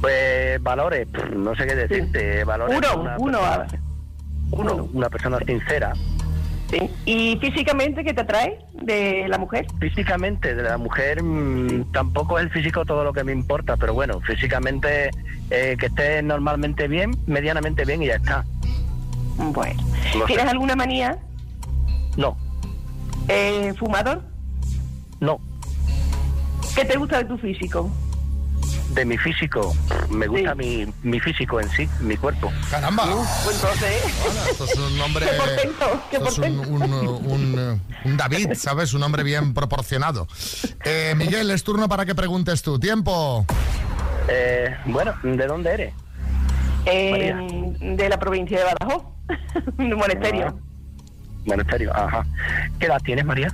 [0.00, 2.44] Pues valores, no sé qué decirte.
[2.44, 3.82] Valores Uno, de una uno, persona-
[4.50, 5.92] uno, una persona sincera.
[6.72, 6.90] Sí.
[7.04, 9.66] ¿Y físicamente qué te atrae de la mujer?
[9.78, 13.92] Físicamente, de la mujer mm, tampoco es el físico todo lo que me importa, pero
[13.92, 15.10] bueno, físicamente
[15.50, 18.44] eh, que esté normalmente bien, medianamente bien y ya está.
[19.36, 19.82] Bueno.
[20.14, 20.26] No sé.
[20.26, 21.18] ¿Tienes alguna manía?
[22.16, 22.36] No,
[23.28, 24.22] Eh, ¿Fumador?
[25.20, 25.38] no.
[26.74, 27.90] ¿Qué te gusta de tu físico?
[28.92, 29.74] De mi físico.
[30.10, 32.52] Me gusta mi, mi físico en sí, mi cuerpo.
[32.70, 33.04] ¡Caramba!
[33.44, 34.04] Pues entonces,
[34.50, 35.26] Esto es un hombre.
[35.30, 38.92] Qué portento, qué es un, un- un- un David, ¿sabes?
[38.94, 40.26] Un hombre bien proporcionado.
[40.84, 42.78] Eh, Miguel, es turno para que preguntes tú.
[42.78, 43.46] Tiempo.
[44.28, 45.94] Eh, bueno, ¿de dónde eres?
[46.84, 47.32] eh,
[47.80, 49.04] de la provincia de Badajoz,
[49.78, 50.58] de Monasterio.
[51.46, 52.24] Monasterio, ajá.
[52.78, 53.52] ¿Qué edad tienes, María?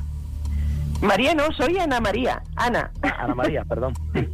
[1.00, 2.42] María, no, soy Ana María.
[2.56, 2.90] Ana.
[3.02, 3.94] Ana María, perdón.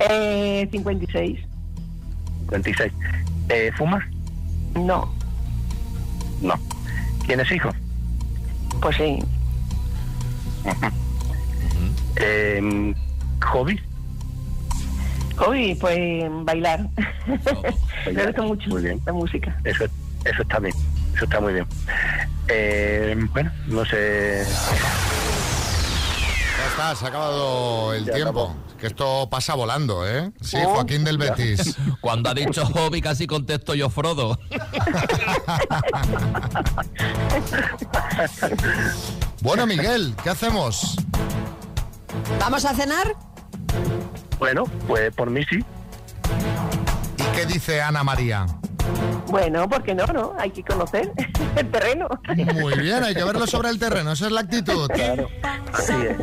[0.00, 1.38] Eh, 56.
[2.48, 2.92] 56.
[3.48, 4.04] Eh, ¿Fumas?
[4.74, 5.12] No.
[6.40, 6.54] No.
[7.26, 7.74] ¿Tienes hijos?
[8.80, 9.18] Pues sí.
[12.16, 12.94] Eh,
[13.52, 13.80] ¿Hobby?
[15.36, 15.98] Hobby, pues
[16.44, 16.86] bailar.
[18.12, 19.00] Me gusta mucho Muy bien.
[19.06, 19.56] la música.
[19.64, 19.84] Eso,
[20.24, 20.74] eso está bien.
[21.14, 21.66] Eso está muy bien.
[22.48, 24.44] Eh, bueno, no sé.
[26.58, 28.54] Ya está, se ha acabado el tiempo.
[28.80, 30.32] Que esto pasa volando, ¿eh?
[30.40, 31.34] Sí, Oh, Joaquín del ya.
[31.34, 31.76] Betis.
[32.00, 34.38] Cuando ha dicho hobby casi contesto yo Frodo.
[39.42, 40.96] Bueno, Miguel, ¿qué hacemos?
[42.38, 43.16] ¿Vamos a cenar?
[44.38, 45.64] Bueno, pues por mí sí.
[47.16, 48.44] ¿Y qué dice Ana María?
[49.28, 50.06] Bueno, ¿por qué no?
[50.06, 50.34] no?
[50.38, 51.10] Hay que conocer
[51.56, 52.08] el terreno.
[52.54, 54.90] Muy bien, hay que verlo sobre el terreno, esa es la actitud.
[55.72, 56.16] Así es.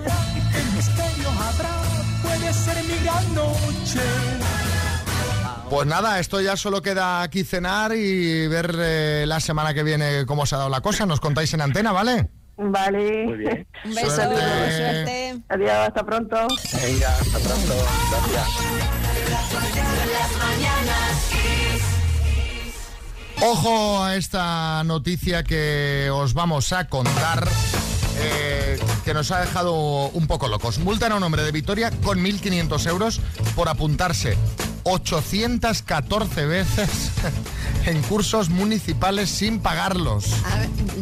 [5.69, 10.25] Pues nada, esto ya solo queda aquí cenar y ver eh, la semana que viene
[10.25, 11.05] cómo se ha dado la cosa.
[11.05, 12.29] Nos contáis en antena, ¿vale?
[12.55, 13.25] Vale.
[13.25, 13.67] Muy bien.
[13.85, 14.35] Un beso, Suerte.
[14.37, 15.37] suerte.
[15.49, 16.47] Adiós, hasta pronto.
[16.81, 17.75] Venga, hasta pronto.
[18.11, 18.47] Gracias.
[23.41, 27.47] Ojo a esta noticia que os vamos a contar.
[28.19, 30.79] eh, que nos ha dejado un poco locos.
[30.79, 33.21] Multan a un hombre de Vitoria con 1.500 euros
[33.55, 34.37] por apuntarse
[34.83, 36.89] 814 veces
[37.85, 40.25] en cursos municipales sin pagarlos.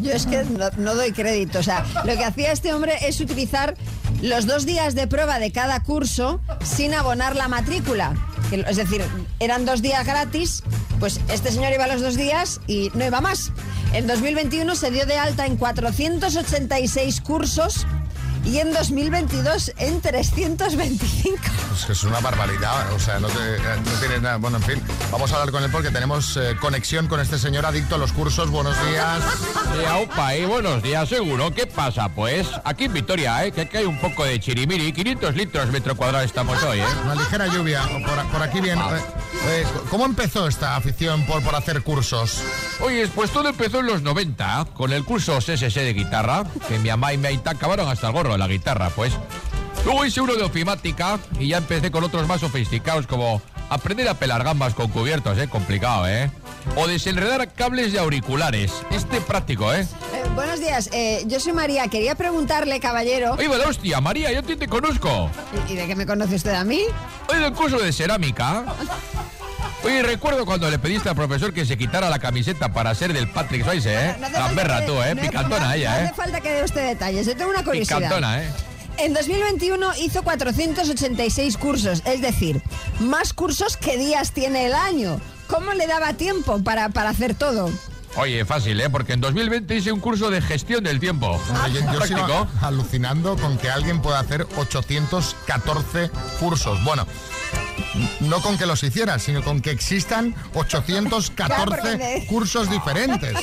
[0.03, 1.57] Yo es que no, no doy crédito.
[1.57, 3.75] O sea, lo que hacía este hombre es utilizar
[4.21, 8.13] los dos días de prueba de cada curso sin abonar la matrícula.
[8.51, 9.03] Es decir,
[9.39, 10.61] eran dos días gratis,
[10.99, 13.51] pues este señor iba los dos días y no iba más.
[13.95, 17.87] En 2021 se dio de alta en 486 cursos
[18.45, 21.37] y en 2022 en 325.
[21.77, 24.37] Es que es una barbaridad, o sea, no, te- eh, no tiene nada.
[24.37, 24.81] Bueno, en fin,
[25.11, 28.11] vamos a hablar con él porque tenemos eh, conexión con este señor adicto a los
[28.13, 28.49] cursos.
[28.49, 29.19] Buenos días.
[29.73, 31.51] Sí, aupa, y buenos días, seguro.
[31.53, 32.09] ¿Qué pasa?
[32.09, 33.51] Pues aquí en Vitoria, ¿eh?
[33.51, 34.93] que aquí hay un poco de chirimiri.
[34.93, 36.85] 500 litros metro cuadrado estamos hoy, ¿eh?
[37.03, 38.79] Una ligera lluvia, por, por aquí bien.
[38.79, 38.83] Eh,
[39.47, 42.41] eh, ¿Cómo empezó esta afición por, por hacer cursos?
[42.79, 46.89] Oye, pues todo empezó en los 90 con el curso SSS de guitarra, que mi
[46.89, 49.13] mamá y mi aita acabaron hasta el gorro la guitarra, pues.
[49.85, 54.15] Luego hice uno de ofimática y ya empecé con otros más sofisticados como aprender a
[54.15, 55.47] pelar gambas con cubiertos, ¿eh?
[55.47, 56.31] Complicado, ¿eh?
[56.75, 58.71] O desenredar cables de auriculares.
[58.89, 59.81] Este práctico, ¿eh?
[59.81, 61.87] Eh, buenos días, eh, yo soy María.
[61.87, 63.33] Quería preguntarle, caballero.
[63.33, 64.01] ¡Oye, la hostia!
[64.01, 65.29] María, yo ti te conozco.
[65.69, 66.81] ¿Y, y de qué me conoce usted a mí?
[67.29, 68.65] Oye, del curso de cerámica.
[69.85, 73.29] Oye, recuerdo cuando le pediste al profesor que se quitara la camiseta para ser del
[73.29, 74.15] Patrick Swayze, ¿eh?
[74.19, 75.13] No que- tú, ¿eh?
[75.13, 76.03] no- Picantona no- ella, no ¿eh?
[76.05, 77.27] hace falta que dé usted detalles.
[77.27, 77.97] Yo tengo una curiosidad.
[77.97, 78.49] Picantona, ¿eh?
[78.97, 82.63] En 2021 hizo 486 cursos, es decir,
[82.99, 85.21] más cursos que días tiene el año.
[85.47, 87.69] ¿Cómo le daba tiempo para, para hacer todo?
[88.17, 88.89] Oye, fácil, ¿eh?
[88.89, 91.39] Porque en 2020 hice un curso de gestión del tiempo.
[91.49, 96.81] Bueno, yo, yo sigo alucinando con que alguien pueda hacer 814 cursos.
[96.85, 97.05] Bueno,
[98.21, 103.33] no con que los hiciera, sino con que existan 814 cursos diferentes.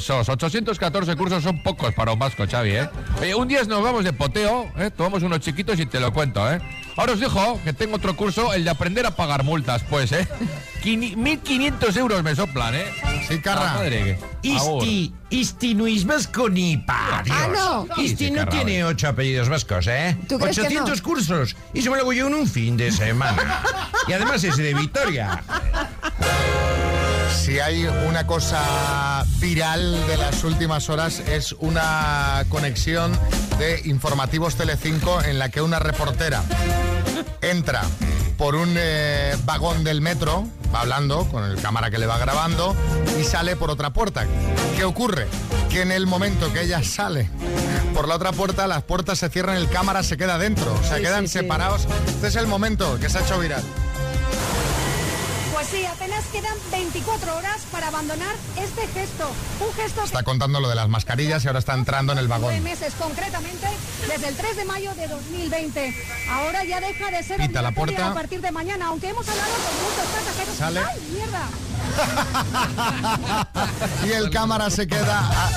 [0.00, 0.28] Sos.
[0.28, 2.88] 814 cursos son pocos para un vasco, Xavi, ¿eh?
[3.20, 4.90] Oye, un día nos vamos de poteo, ¿eh?
[4.90, 6.60] Tomamos unos chiquitos y te lo cuento, ¿eh?
[6.96, 10.26] Ahora os dejo que tengo otro curso, el de aprender a pagar multas, pues, ¿eh?
[10.82, 12.84] Quini- 1.500 euros me soplan, ¿eh?
[13.28, 13.74] Sí, Carra.
[13.74, 14.54] madre que...
[14.56, 14.82] Agur.
[14.84, 17.36] Isti, Isti no es vasco ni pa' Dios.
[17.38, 18.02] Ah, no.
[18.02, 20.16] Isti Sí, no Carra, tiene ocho apellidos vascos, ¿eh?
[20.28, 21.02] ¿Tú crees que 800 no?
[21.02, 21.56] cursos.
[21.74, 23.57] Y se me lo hago yo en un fin de semana.
[24.06, 25.42] Y además es de Vitoria.
[27.30, 33.18] Si hay una cosa viral de las últimas horas es una conexión
[33.58, 36.42] de Informativos Telecinco en la que una reportera
[37.40, 37.82] entra
[38.36, 42.76] por un eh, vagón del metro, va hablando con el cámara que le va grabando
[43.18, 44.26] y sale por otra puerta.
[44.76, 45.26] ¿Qué ocurre?
[45.70, 47.30] Que en el momento que ella sale
[47.98, 50.98] por la otra puerta, las puertas se cierran, el cámara se queda dentro, o sea,
[50.98, 51.88] Sí, quedan sí, separados.
[52.06, 53.60] Este es el momento que se ha hecho viral.
[55.52, 59.28] Pues sí, apenas quedan 24 horas para abandonar este gesto.
[59.58, 62.44] Un gesto Está contando lo de las mascarillas y ahora está entrando en el nueve
[62.46, 62.62] vagón.
[62.62, 63.66] meses concretamente,
[64.06, 65.94] desde el 3 de mayo de 2020.
[66.30, 68.12] Ahora ya deja de ser Pita la puerta.
[68.12, 70.54] a partir de mañana, aunque hemos hablado con muchos pasajeros.
[70.56, 70.80] Sale.
[70.88, 71.48] ¡Ay, mierda!
[74.06, 75.50] y el cámara se queda ah,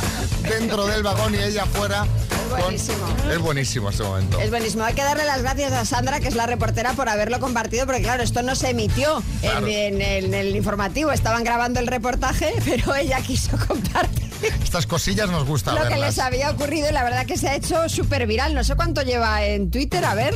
[0.43, 2.05] dentro del vagón y ella afuera.
[2.49, 2.97] con- buenísimo.
[3.31, 4.39] Es buenísimo este momento.
[4.39, 4.83] Es buenísimo.
[4.83, 8.01] Hay que darle las gracias a Sandra, que es la reportera, por haberlo compartido, porque
[8.01, 9.67] claro, esto no se emitió en- Claro.
[9.67, 11.11] en, el, en el informativo.
[11.11, 16.19] Estaban grabando el reportaje, pero ella quiso compartir Estas cosillas nos gusta lo que les
[16.19, 18.53] había ocurrido y la verdad que se ha hecho súper viral.
[18.55, 20.33] No sé cuánto lleva en Twitter, a ver.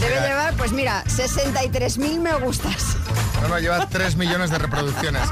[0.00, 0.26] Debe mira.
[0.28, 2.96] llevar, pues mira, 63.000 me gustas.
[3.42, 5.28] No, no, lleva 3 millones de reproducciones.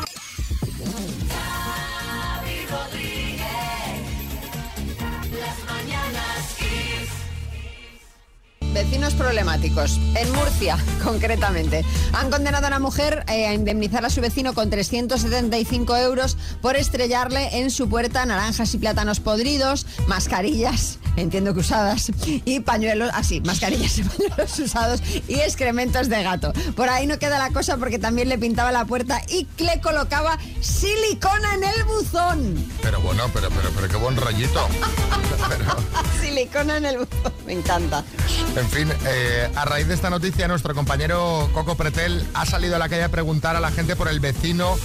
[8.82, 10.00] Vecinos problemáticos.
[10.16, 11.84] En Murcia, concretamente.
[12.14, 16.74] Han condenado a una mujer eh, a indemnizar a su vecino con 375 euros por
[16.74, 23.40] estrellarle en su puerta naranjas y plátanos podridos, mascarillas, entiendo que usadas, y pañuelos, así,
[23.40, 26.52] mascarillas y pañuelos usados y excrementos de gato.
[26.74, 30.38] Por ahí no queda la cosa porque también le pintaba la puerta y le colocaba
[30.60, 32.66] silicona en el buzón.
[32.82, 34.66] Pero bueno, pero, pero, pero qué buen rollito.
[35.48, 35.64] Pero,
[36.20, 38.04] Silicona en el buzón, me encanta.
[38.56, 42.78] en fin, eh, a raíz de esta noticia, nuestro compañero Coco Pretel ha salido a
[42.78, 44.78] la calle a preguntar a la gente por el vecino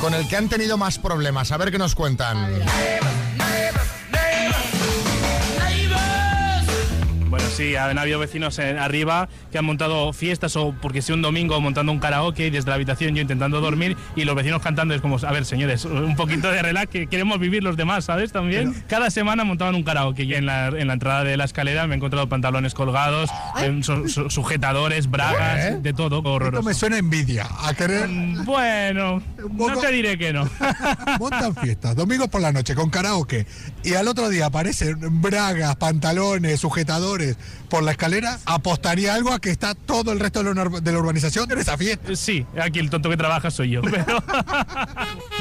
[0.00, 1.52] con el que han tenido más problemas.
[1.52, 2.48] A ver qué nos cuentan.
[7.54, 11.60] Sí, han habido vecinos eh, arriba que han montado fiestas o porque sea un domingo
[11.60, 15.00] montando un karaoke y desde la habitación yo intentando dormir y los vecinos cantando es
[15.00, 18.32] como, a ver, señores, un poquito de relax que queremos vivir los demás, ¿sabes?
[18.32, 18.74] También.
[18.88, 21.94] Cada semana montaban un karaoke y en la, en la entrada de la escalera me
[21.94, 23.30] he encontrado pantalones colgados,
[23.62, 26.20] em, su- su- sujetadores, bragas, de todo.
[26.24, 26.58] Horroroso.
[26.60, 28.08] Esto me suena envidia, a querer...
[28.08, 30.48] Mm, Bueno, no te diré que no.
[31.18, 33.46] Montan fiestas, domingo por la noche con karaoke
[33.82, 37.36] y al otro día aparecen bragas, pantalones, sujetadores
[37.68, 40.92] por la escalera, apostaría algo a que está todo el resto de la ur- de
[40.92, 42.14] la urbanización en esa fiesta.
[42.14, 43.82] Sí, aquí el tonto que trabaja soy yo.
[43.90, 44.22] Pero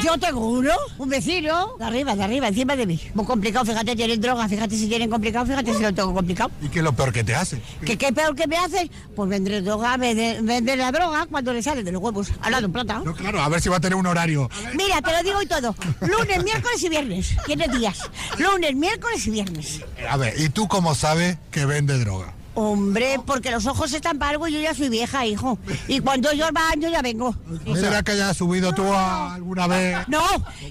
[0.03, 2.99] Yo tengo uno, un vecino, de arriba, de arriba, encima de mí.
[3.13, 6.51] Muy complicado, fíjate, tienen droga, fíjate si tienen complicado, fíjate si lo tengo complicado.
[6.61, 7.61] ¿Y qué es lo peor que te hace?
[7.85, 8.89] ¿Qué, qué peor que me hacen?
[9.15, 12.73] Pues vender droga, vender, vender la droga cuando le sale de los huevos, hablando en
[12.73, 13.01] plata.
[13.05, 14.49] No, claro, a ver si va a tener un horario.
[14.75, 15.75] Mira, te lo digo y todo.
[16.01, 17.35] Lunes, miércoles y viernes.
[17.45, 17.99] Tiene días.
[18.39, 19.81] Lunes, miércoles y viernes.
[20.09, 22.34] A ver, ¿y tú cómo sabes que vende droga?
[22.56, 25.58] Hombre, porque los ojos están para algo y yo ya soy vieja, hijo.
[25.88, 27.36] Y cuando ellos van, yo ya vengo.
[27.65, 29.97] ¿No será que hayas subido tú a- alguna vez?
[30.08, 30.21] No,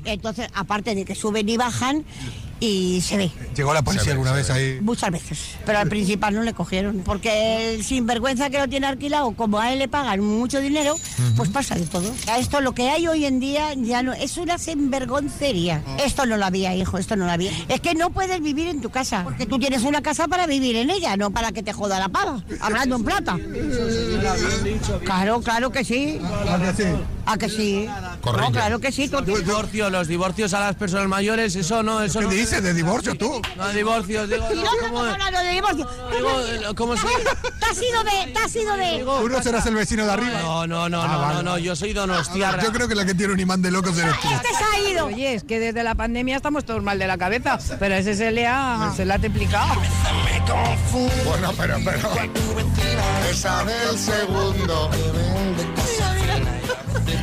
[0.05, 2.05] entonces, aparte de que suben y bajan,
[2.63, 3.31] y se ve.
[3.57, 4.79] ¿Llegó la policía alguna vez ahí?
[4.81, 5.57] Muchas veces.
[5.67, 7.03] Pero al principal no le cogieron.
[7.05, 10.95] Porque el sinvergüenza que lo tiene alquilado, como a él le pagan mucho dinero,
[11.37, 12.15] pues pasa de todo.
[12.29, 14.13] A esto lo que hay hoy en día ya no.
[14.13, 15.83] Es una sinvergoncería.
[16.05, 17.51] Esto no lo había, hijo, esto no lo había.
[17.69, 19.25] Es que no puedes vivir en tu casa.
[19.25, 22.11] Porque tú tienes una casa para vivir en ella, no para que te joda la
[22.11, 22.45] pava.
[22.61, 23.39] Hablando en plata.
[25.05, 26.21] Claro, claro que sí.
[27.27, 27.89] ¿A que sí?
[28.25, 29.11] No, claro que sí.
[29.91, 32.31] los divorcios a las personas mayores, eso no, eso ¿Qué no.
[32.53, 33.41] Dices de divorcio tú?
[33.57, 35.89] No, digo, no de divorcio.
[36.11, 38.33] digo, ¿cómo se Te has ido de.
[38.33, 38.99] Te has ido de.
[39.05, 40.41] ¿Tú no serás el vecino de arriba?
[40.43, 42.63] No, no, no, Ah, no, no, no, yo soy donostiarra.
[42.63, 44.29] Yo creo que la que tiene un imán de locos eres tú.
[44.29, 45.07] Este se ha ido.
[45.07, 48.31] Oye, es que desde la pandemia estamos todos mal de la cabeza, pero ese se
[48.31, 49.75] le ha, se le ha triplicado.
[51.25, 52.11] Bueno, pero, pero.
[53.31, 54.91] Esa del segundo.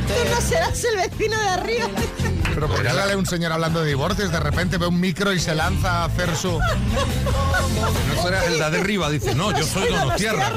[0.08, 1.86] Tú no serás el vecino de arriba.
[2.54, 4.30] Pero ¿por qué sale un señor hablando de divorcios?
[4.30, 6.58] De repente ve un micro y se lanza a hacer su.
[6.58, 10.52] No será el de arriba, dice, no, yo soy Donostierra.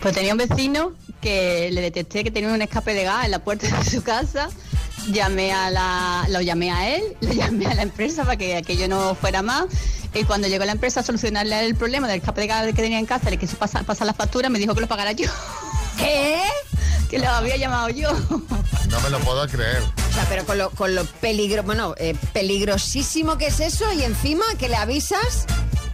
[0.00, 3.38] Pues tenía un vecino que le detecté que tenía un escape de gas en la
[3.38, 4.48] puerta de su casa.
[5.08, 8.88] Llamé a la, lo llamé a él, lo llamé a la empresa para que aquello
[8.88, 9.66] no fuera más.
[10.14, 12.98] Y cuando llegó la empresa a solucionarle el problema del escape de gas que tenía
[12.98, 15.26] en casa, le quiso pasar, pasar la factura, me dijo que lo pagara yo.
[15.98, 16.40] ¿Qué?
[17.10, 18.10] Que lo había llamado yo.
[18.88, 19.82] No me lo puedo creer.
[20.10, 24.02] O sea, pero con lo, con lo peligro, bueno, eh, peligrosísimo que es eso y
[24.02, 25.46] encima que le avisas.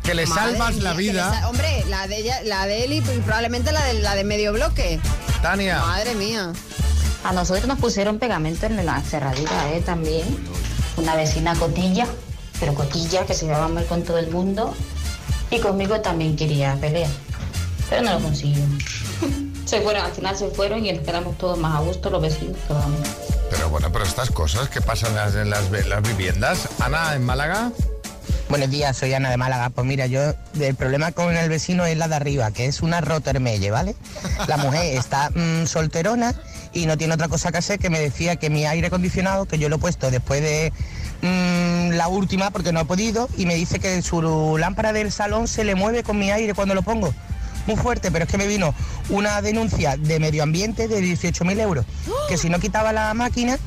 [0.03, 1.49] Que le Madre salvas mía, la vida.
[1.49, 4.99] hombre, la de ella, la de él y probablemente la de la de medio bloque.
[5.43, 5.79] Tania.
[5.81, 6.53] Madre mía.
[7.25, 9.83] A nosotros nos pusieron pegamento en la cerradura, ¿eh?
[9.85, 10.25] También.
[10.97, 12.07] Una vecina cotilla,
[12.59, 14.75] pero cotilla, que se llevaba mal con todo el mundo.
[15.51, 17.11] Y conmigo también quería pelear.
[17.91, 18.65] Pero no lo consiguió.
[19.69, 22.57] Se fueron, al final se fueron y nos quedamos todos más a gusto, los vecinos,
[22.67, 22.85] todos.
[23.51, 26.71] Pero bueno, pero estas cosas que pasan en las, en las viviendas.
[26.81, 27.71] Ana, en Málaga.
[28.49, 29.69] Buenos días, soy Ana de Málaga.
[29.69, 33.03] Pues mira, yo el problema con el vecino es la de arriba, que es una
[33.03, 33.95] rotermelle, ¿vale?
[34.47, 36.35] La mujer está mm, solterona
[36.73, 39.59] y no tiene otra cosa que hacer que me decía que mi aire acondicionado, que
[39.59, 40.73] yo lo he puesto después de
[41.21, 45.47] mm, la última porque no he podido, y me dice que su lámpara del salón
[45.47, 47.13] se le mueve con mi aire cuando lo pongo.
[47.69, 48.75] Muy fuerte, pero es que me vino
[49.11, 51.85] una denuncia de medio ambiente de 18.000 euros,
[52.27, 53.59] que si no quitaba la máquina,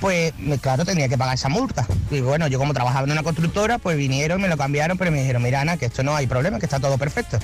[0.00, 1.86] pues me- claro, tenía que pagar esa multa.
[2.10, 5.20] Y bueno, yo como trabajaba en una constructora, pues vinieron, me lo cambiaron, pero me
[5.20, 7.38] dijeron, mira Ana, que esto no hay problema, que está todo perfecto.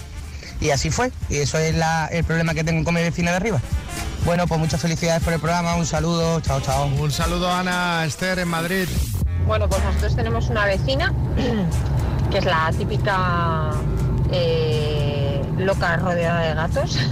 [0.60, 3.36] Y así fue, y eso es la- el problema que tengo con mi vecina de
[3.36, 3.60] arriba.
[4.24, 6.86] Bueno, pues muchas felicidades por el programa, un saludo, chao, chao.
[6.86, 8.88] Un saludo a Ana Esther en Madrid.
[9.46, 11.14] Bueno, pues nosotros tenemos una vecina
[12.32, 13.70] que es la típica
[14.32, 15.09] eh,
[15.60, 16.98] loca rodeada de gatos.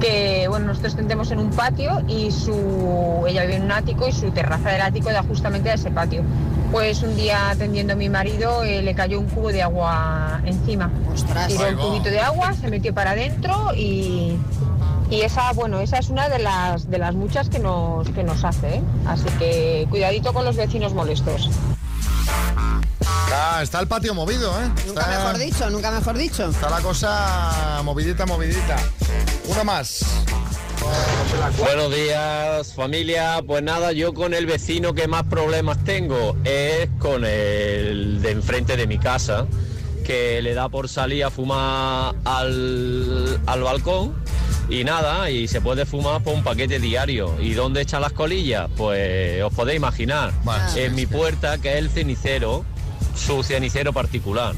[0.00, 4.12] Que bueno, nosotros tendemos en un patio y su ella vive en un ático y
[4.12, 6.22] su terraza del ático da justamente a ese patio.
[6.72, 10.90] Pues un día atendiendo a mi marido eh, le cayó un cubo de agua encima.
[11.48, 14.38] Tiró Ahí un cubito de agua, se metió para adentro y,
[15.10, 18.42] y esa, bueno, esa es una de las de las muchas que nos que nos
[18.42, 18.82] hace, ¿eh?
[19.06, 21.50] Así que cuidadito con los vecinos molestos.
[23.24, 24.68] Está, está el patio movido, ¿eh?
[24.86, 26.48] Nunca Está- mejor dicho, nunca mejor dicho.
[26.48, 28.76] Está la cosa movidita, movidita.
[29.46, 30.04] Uno más.
[31.58, 37.24] Buenos días familia, pues nada, yo con el vecino que más problemas tengo es con
[37.24, 39.46] el de enfrente de mi casa,
[40.06, 44.14] que le da por salir a fumar al, al balcón
[44.70, 47.36] y nada, y se puede fumar por un paquete diario.
[47.40, 48.68] ¿Y dónde echan las colillas?
[48.76, 50.32] Pues os podéis imaginar,
[50.74, 52.64] en mi puerta que es el cenicero,
[53.14, 54.54] su cenicero particular.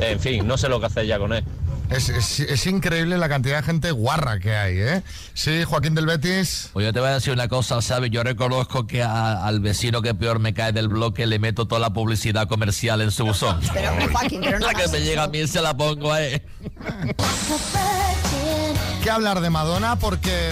[0.00, 1.44] En fin, no sé lo que hacer ya con él.
[1.90, 5.02] Es, es- es increíble la cantidad de gente guarra que hay, ¿eh?
[5.34, 6.70] Sí, Joaquín del Betis.
[6.72, 8.10] Pues yo te voy a decir una cosa, ¿sabes?
[8.10, 11.80] Yo reconozco que a- al vecino que peor me cae del bloque le meto toda
[11.80, 13.60] la publicidad comercial en su buzón.
[13.72, 15.04] Pero, hombre, Joaquín, pero no La que me eso.
[15.06, 16.42] llega a mí se la pongo a él.
[19.02, 20.50] que hablar de Madonna porque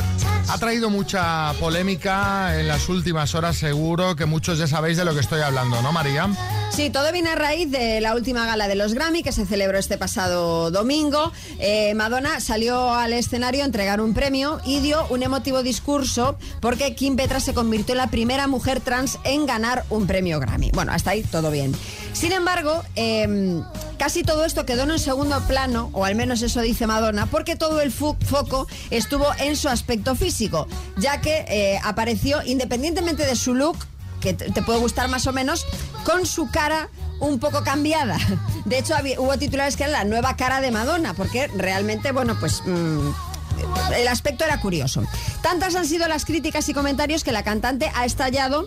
[0.49, 5.15] ha traído mucha polémica en las últimas horas, seguro que muchos ya sabéis de lo
[5.15, 6.29] que estoy hablando, ¿no, María?
[6.71, 9.79] Sí, todo viene a raíz de la última gala de los Grammy que se celebró
[9.79, 11.22] este pasado domingo.
[11.59, 16.95] Eh, Madonna salió al escenario a entregar un premio y dio un emotivo discurso porque
[16.95, 20.71] Kim Petra se convirtió en la primera mujer trans en ganar un premio Grammy.
[20.73, 21.75] Bueno, hasta ahí todo bien.
[22.13, 23.63] Sin embargo, eh,
[23.99, 27.55] casi todo esto quedó en un segundo plano, o al menos eso dice Madonna, porque
[27.55, 30.67] todo el foco estuvo en su aspecto físico,
[30.97, 33.77] ya que eh, apareció, independientemente de su look,
[34.23, 35.67] que te puede gustar más o menos,
[36.05, 36.89] con su cara
[37.21, 38.17] un poco cambiada.
[38.65, 42.63] De hecho, hubo titulares que eran la nueva cara de Madonna, porque realmente, bueno, pues...
[42.65, 43.11] mm,
[43.97, 45.03] el aspecto era curioso.
[45.43, 48.67] Tantas han sido las críticas y comentarios que la cantante ha estallado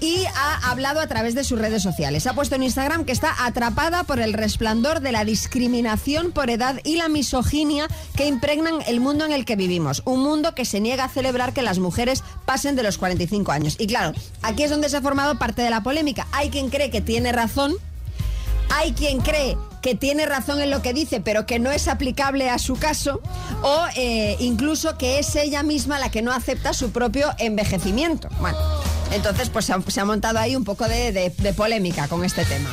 [0.00, 2.26] y ha hablado a través de sus redes sociales.
[2.26, 6.80] Ha puesto en Instagram que está atrapada por el resplandor de la discriminación por edad
[6.84, 10.02] y la misoginia que impregnan el mundo en el que vivimos.
[10.04, 13.76] Un mundo que se niega a celebrar que las mujeres pasen de los 45 años.
[13.78, 16.26] Y claro, aquí es donde se ha formado parte de la polémica.
[16.32, 17.74] Hay quien cree que tiene razón
[18.70, 22.48] hay quien cree que tiene razón en lo que dice, pero que no es aplicable
[22.48, 23.20] a su caso,
[23.62, 28.30] o eh, incluso que es ella misma la que no acepta su propio envejecimiento.
[28.40, 28.56] Bueno,
[29.12, 32.24] entonces pues se ha, se ha montado ahí un poco de, de- de polémica con
[32.24, 32.70] este tema.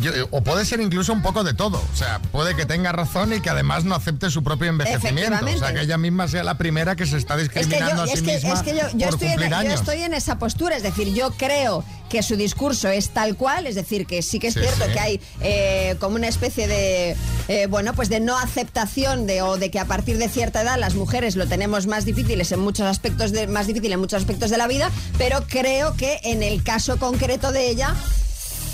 [0.00, 1.82] Yo- o puede ser incluso un poco de todo.
[1.92, 5.44] O sea, puede que tenga razón y que además no acepte su propio envejecimiento.
[5.44, 8.02] O sea, que ella misma sea la primera que se está Es que yo, discriminando
[8.02, 10.14] a sí es que, misma es que yo, yo por estoy en, yo estoy en
[10.14, 11.84] esa postura, es decir, yo creo
[12.14, 14.92] que su discurso es tal cual, es decir, que sí que es Sí, cierto sí.
[14.92, 17.16] que hay eh, como una especie de,
[17.48, 20.78] eh, bueno, pues de no aceptación de, o de que a partir de cierta edad
[20.78, 24.50] las mujeres lo tenemos más difíciles en muchos aspectos de, más difícil en muchos aspectos
[24.50, 27.96] de la vida, pero creo que en el caso concreto de ella,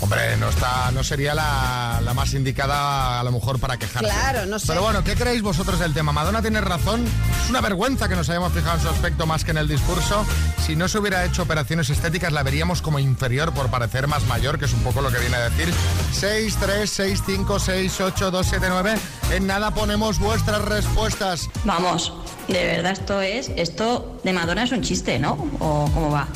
[0.01, 4.09] Hombre, no está, no sería la, la más indicada a lo mejor para quejarse.
[4.09, 4.65] Claro, no sé.
[4.67, 6.11] Pero bueno, ¿qué creéis vosotros del tema?
[6.11, 7.05] Madonna tiene razón.
[7.43, 10.25] Es una vergüenza que nos hayamos fijado en su aspecto más que en el discurso.
[10.65, 14.57] Si no se hubiera hecho operaciones estéticas, la veríamos como inferior por parecer más mayor,
[14.57, 15.71] que es un poco lo que viene a decir.
[16.13, 18.95] 6, 3, 6, 5, 6, 8, 2, 7, 9.
[19.33, 21.47] En nada ponemos vuestras respuestas.
[21.63, 22.11] Vamos,
[22.47, 25.33] de verdad esto es, esto de Madonna es un chiste, ¿no?
[25.59, 26.27] ¿O cómo va?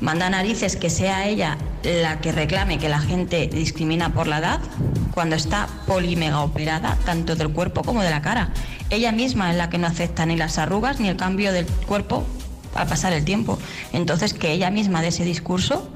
[0.00, 4.60] Manda narices que sea ella la que reclame que la gente discrimina por la edad
[5.14, 8.50] cuando está polimega operada tanto del cuerpo como de la cara.
[8.90, 12.26] Ella misma es la que no acepta ni las arrugas ni el cambio del cuerpo
[12.74, 13.58] al pasar el tiempo.
[13.92, 15.90] Entonces que ella misma dé ese discurso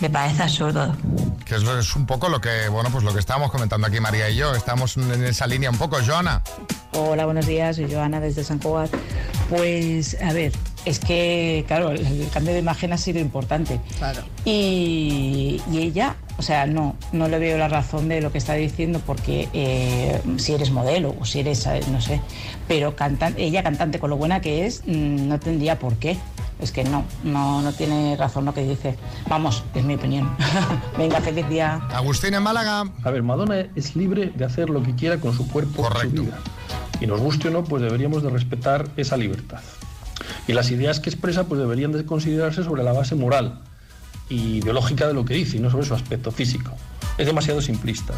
[0.00, 0.96] me parece absurdo.
[1.44, 4.28] Que es, es un poco lo que, bueno, pues lo que estábamos comentando aquí María
[4.28, 4.54] y yo.
[4.54, 6.42] Estamos en esa línea un poco, Joana.
[6.92, 8.90] Hola, buenos días, soy Joana desde San Cugat.
[9.48, 10.52] Pues, a ver,
[10.86, 13.80] es que, claro, el, cambio de imagen ha sido importante.
[13.98, 14.22] Claro.
[14.44, 18.54] Y, y ella, o sea, no, no le veo la razón de lo que está
[18.54, 22.20] diciendo porque eh, si eres modelo o si eres, no sé,
[22.68, 26.16] pero cantan, ella cantante con lo buena que es, mm, no tendría por qué.
[26.60, 28.96] Es que no, no, no tiene razón lo que dice.
[29.28, 30.34] Vamos, es mi opinión.
[30.96, 31.82] Venga, feliz día.
[31.92, 32.84] Agustín en Málaga.
[33.02, 36.22] A ver, Madonna es libre de hacer lo que quiera con su cuerpo y su
[36.22, 36.38] vida.
[36.98, 39.60] Y nos guste o no, pues deberíamos de respetar esa libertad.
[40.48, 43.60] Y las ideas que expresa pues deberían de considerarse sobre la base moral
[44.28, 46.72] y ideológica de lo que dice y no sobre su aspecto físico.
[47.18, 48.12] Es demasiado simplista.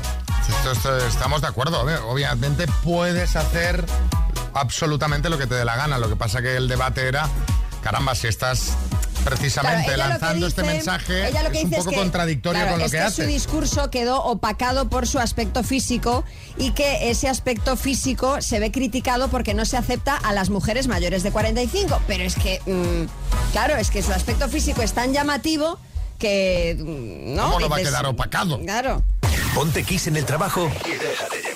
[1.08, 1.84] Estamos de acuerdo.
[1.84, 3.84] obvi- Obviamente puedes hacer
[4.54, 5.98] absolutamente lo que te dé la gana.
[5.98, 7.28] Lo que pasa que el debate era,
[7.82, 8.76] caramba, si estás
[9.28, 12.60] precisamente Claro, lanzando este mensaje, ella lo que es un dice poco es que, contradictorio
[12.60, 13.22] claro, con lo es que, que hace.
[13.22, 16.24] su discurso quedó opacado por su aspecto físico
[16.56, 20.88] y que ese aspecto físico se ve criticado porque no se acepta a las mujeres
[20.88, 22.00] mayores de 45.
[22.06, 25.78] Pero es que, mm, claro, es que su aspecto físico es tan llamativo
[26.18, 26.76] que...
[26.78, 27.44] mm, ¿no?
[27.44, 28.60] ¿Cómo no va a quedar opacado?
[28.60, 29.02] Claro.
[29.54, 31.47] Ponte Kiss en el trabajo y déjate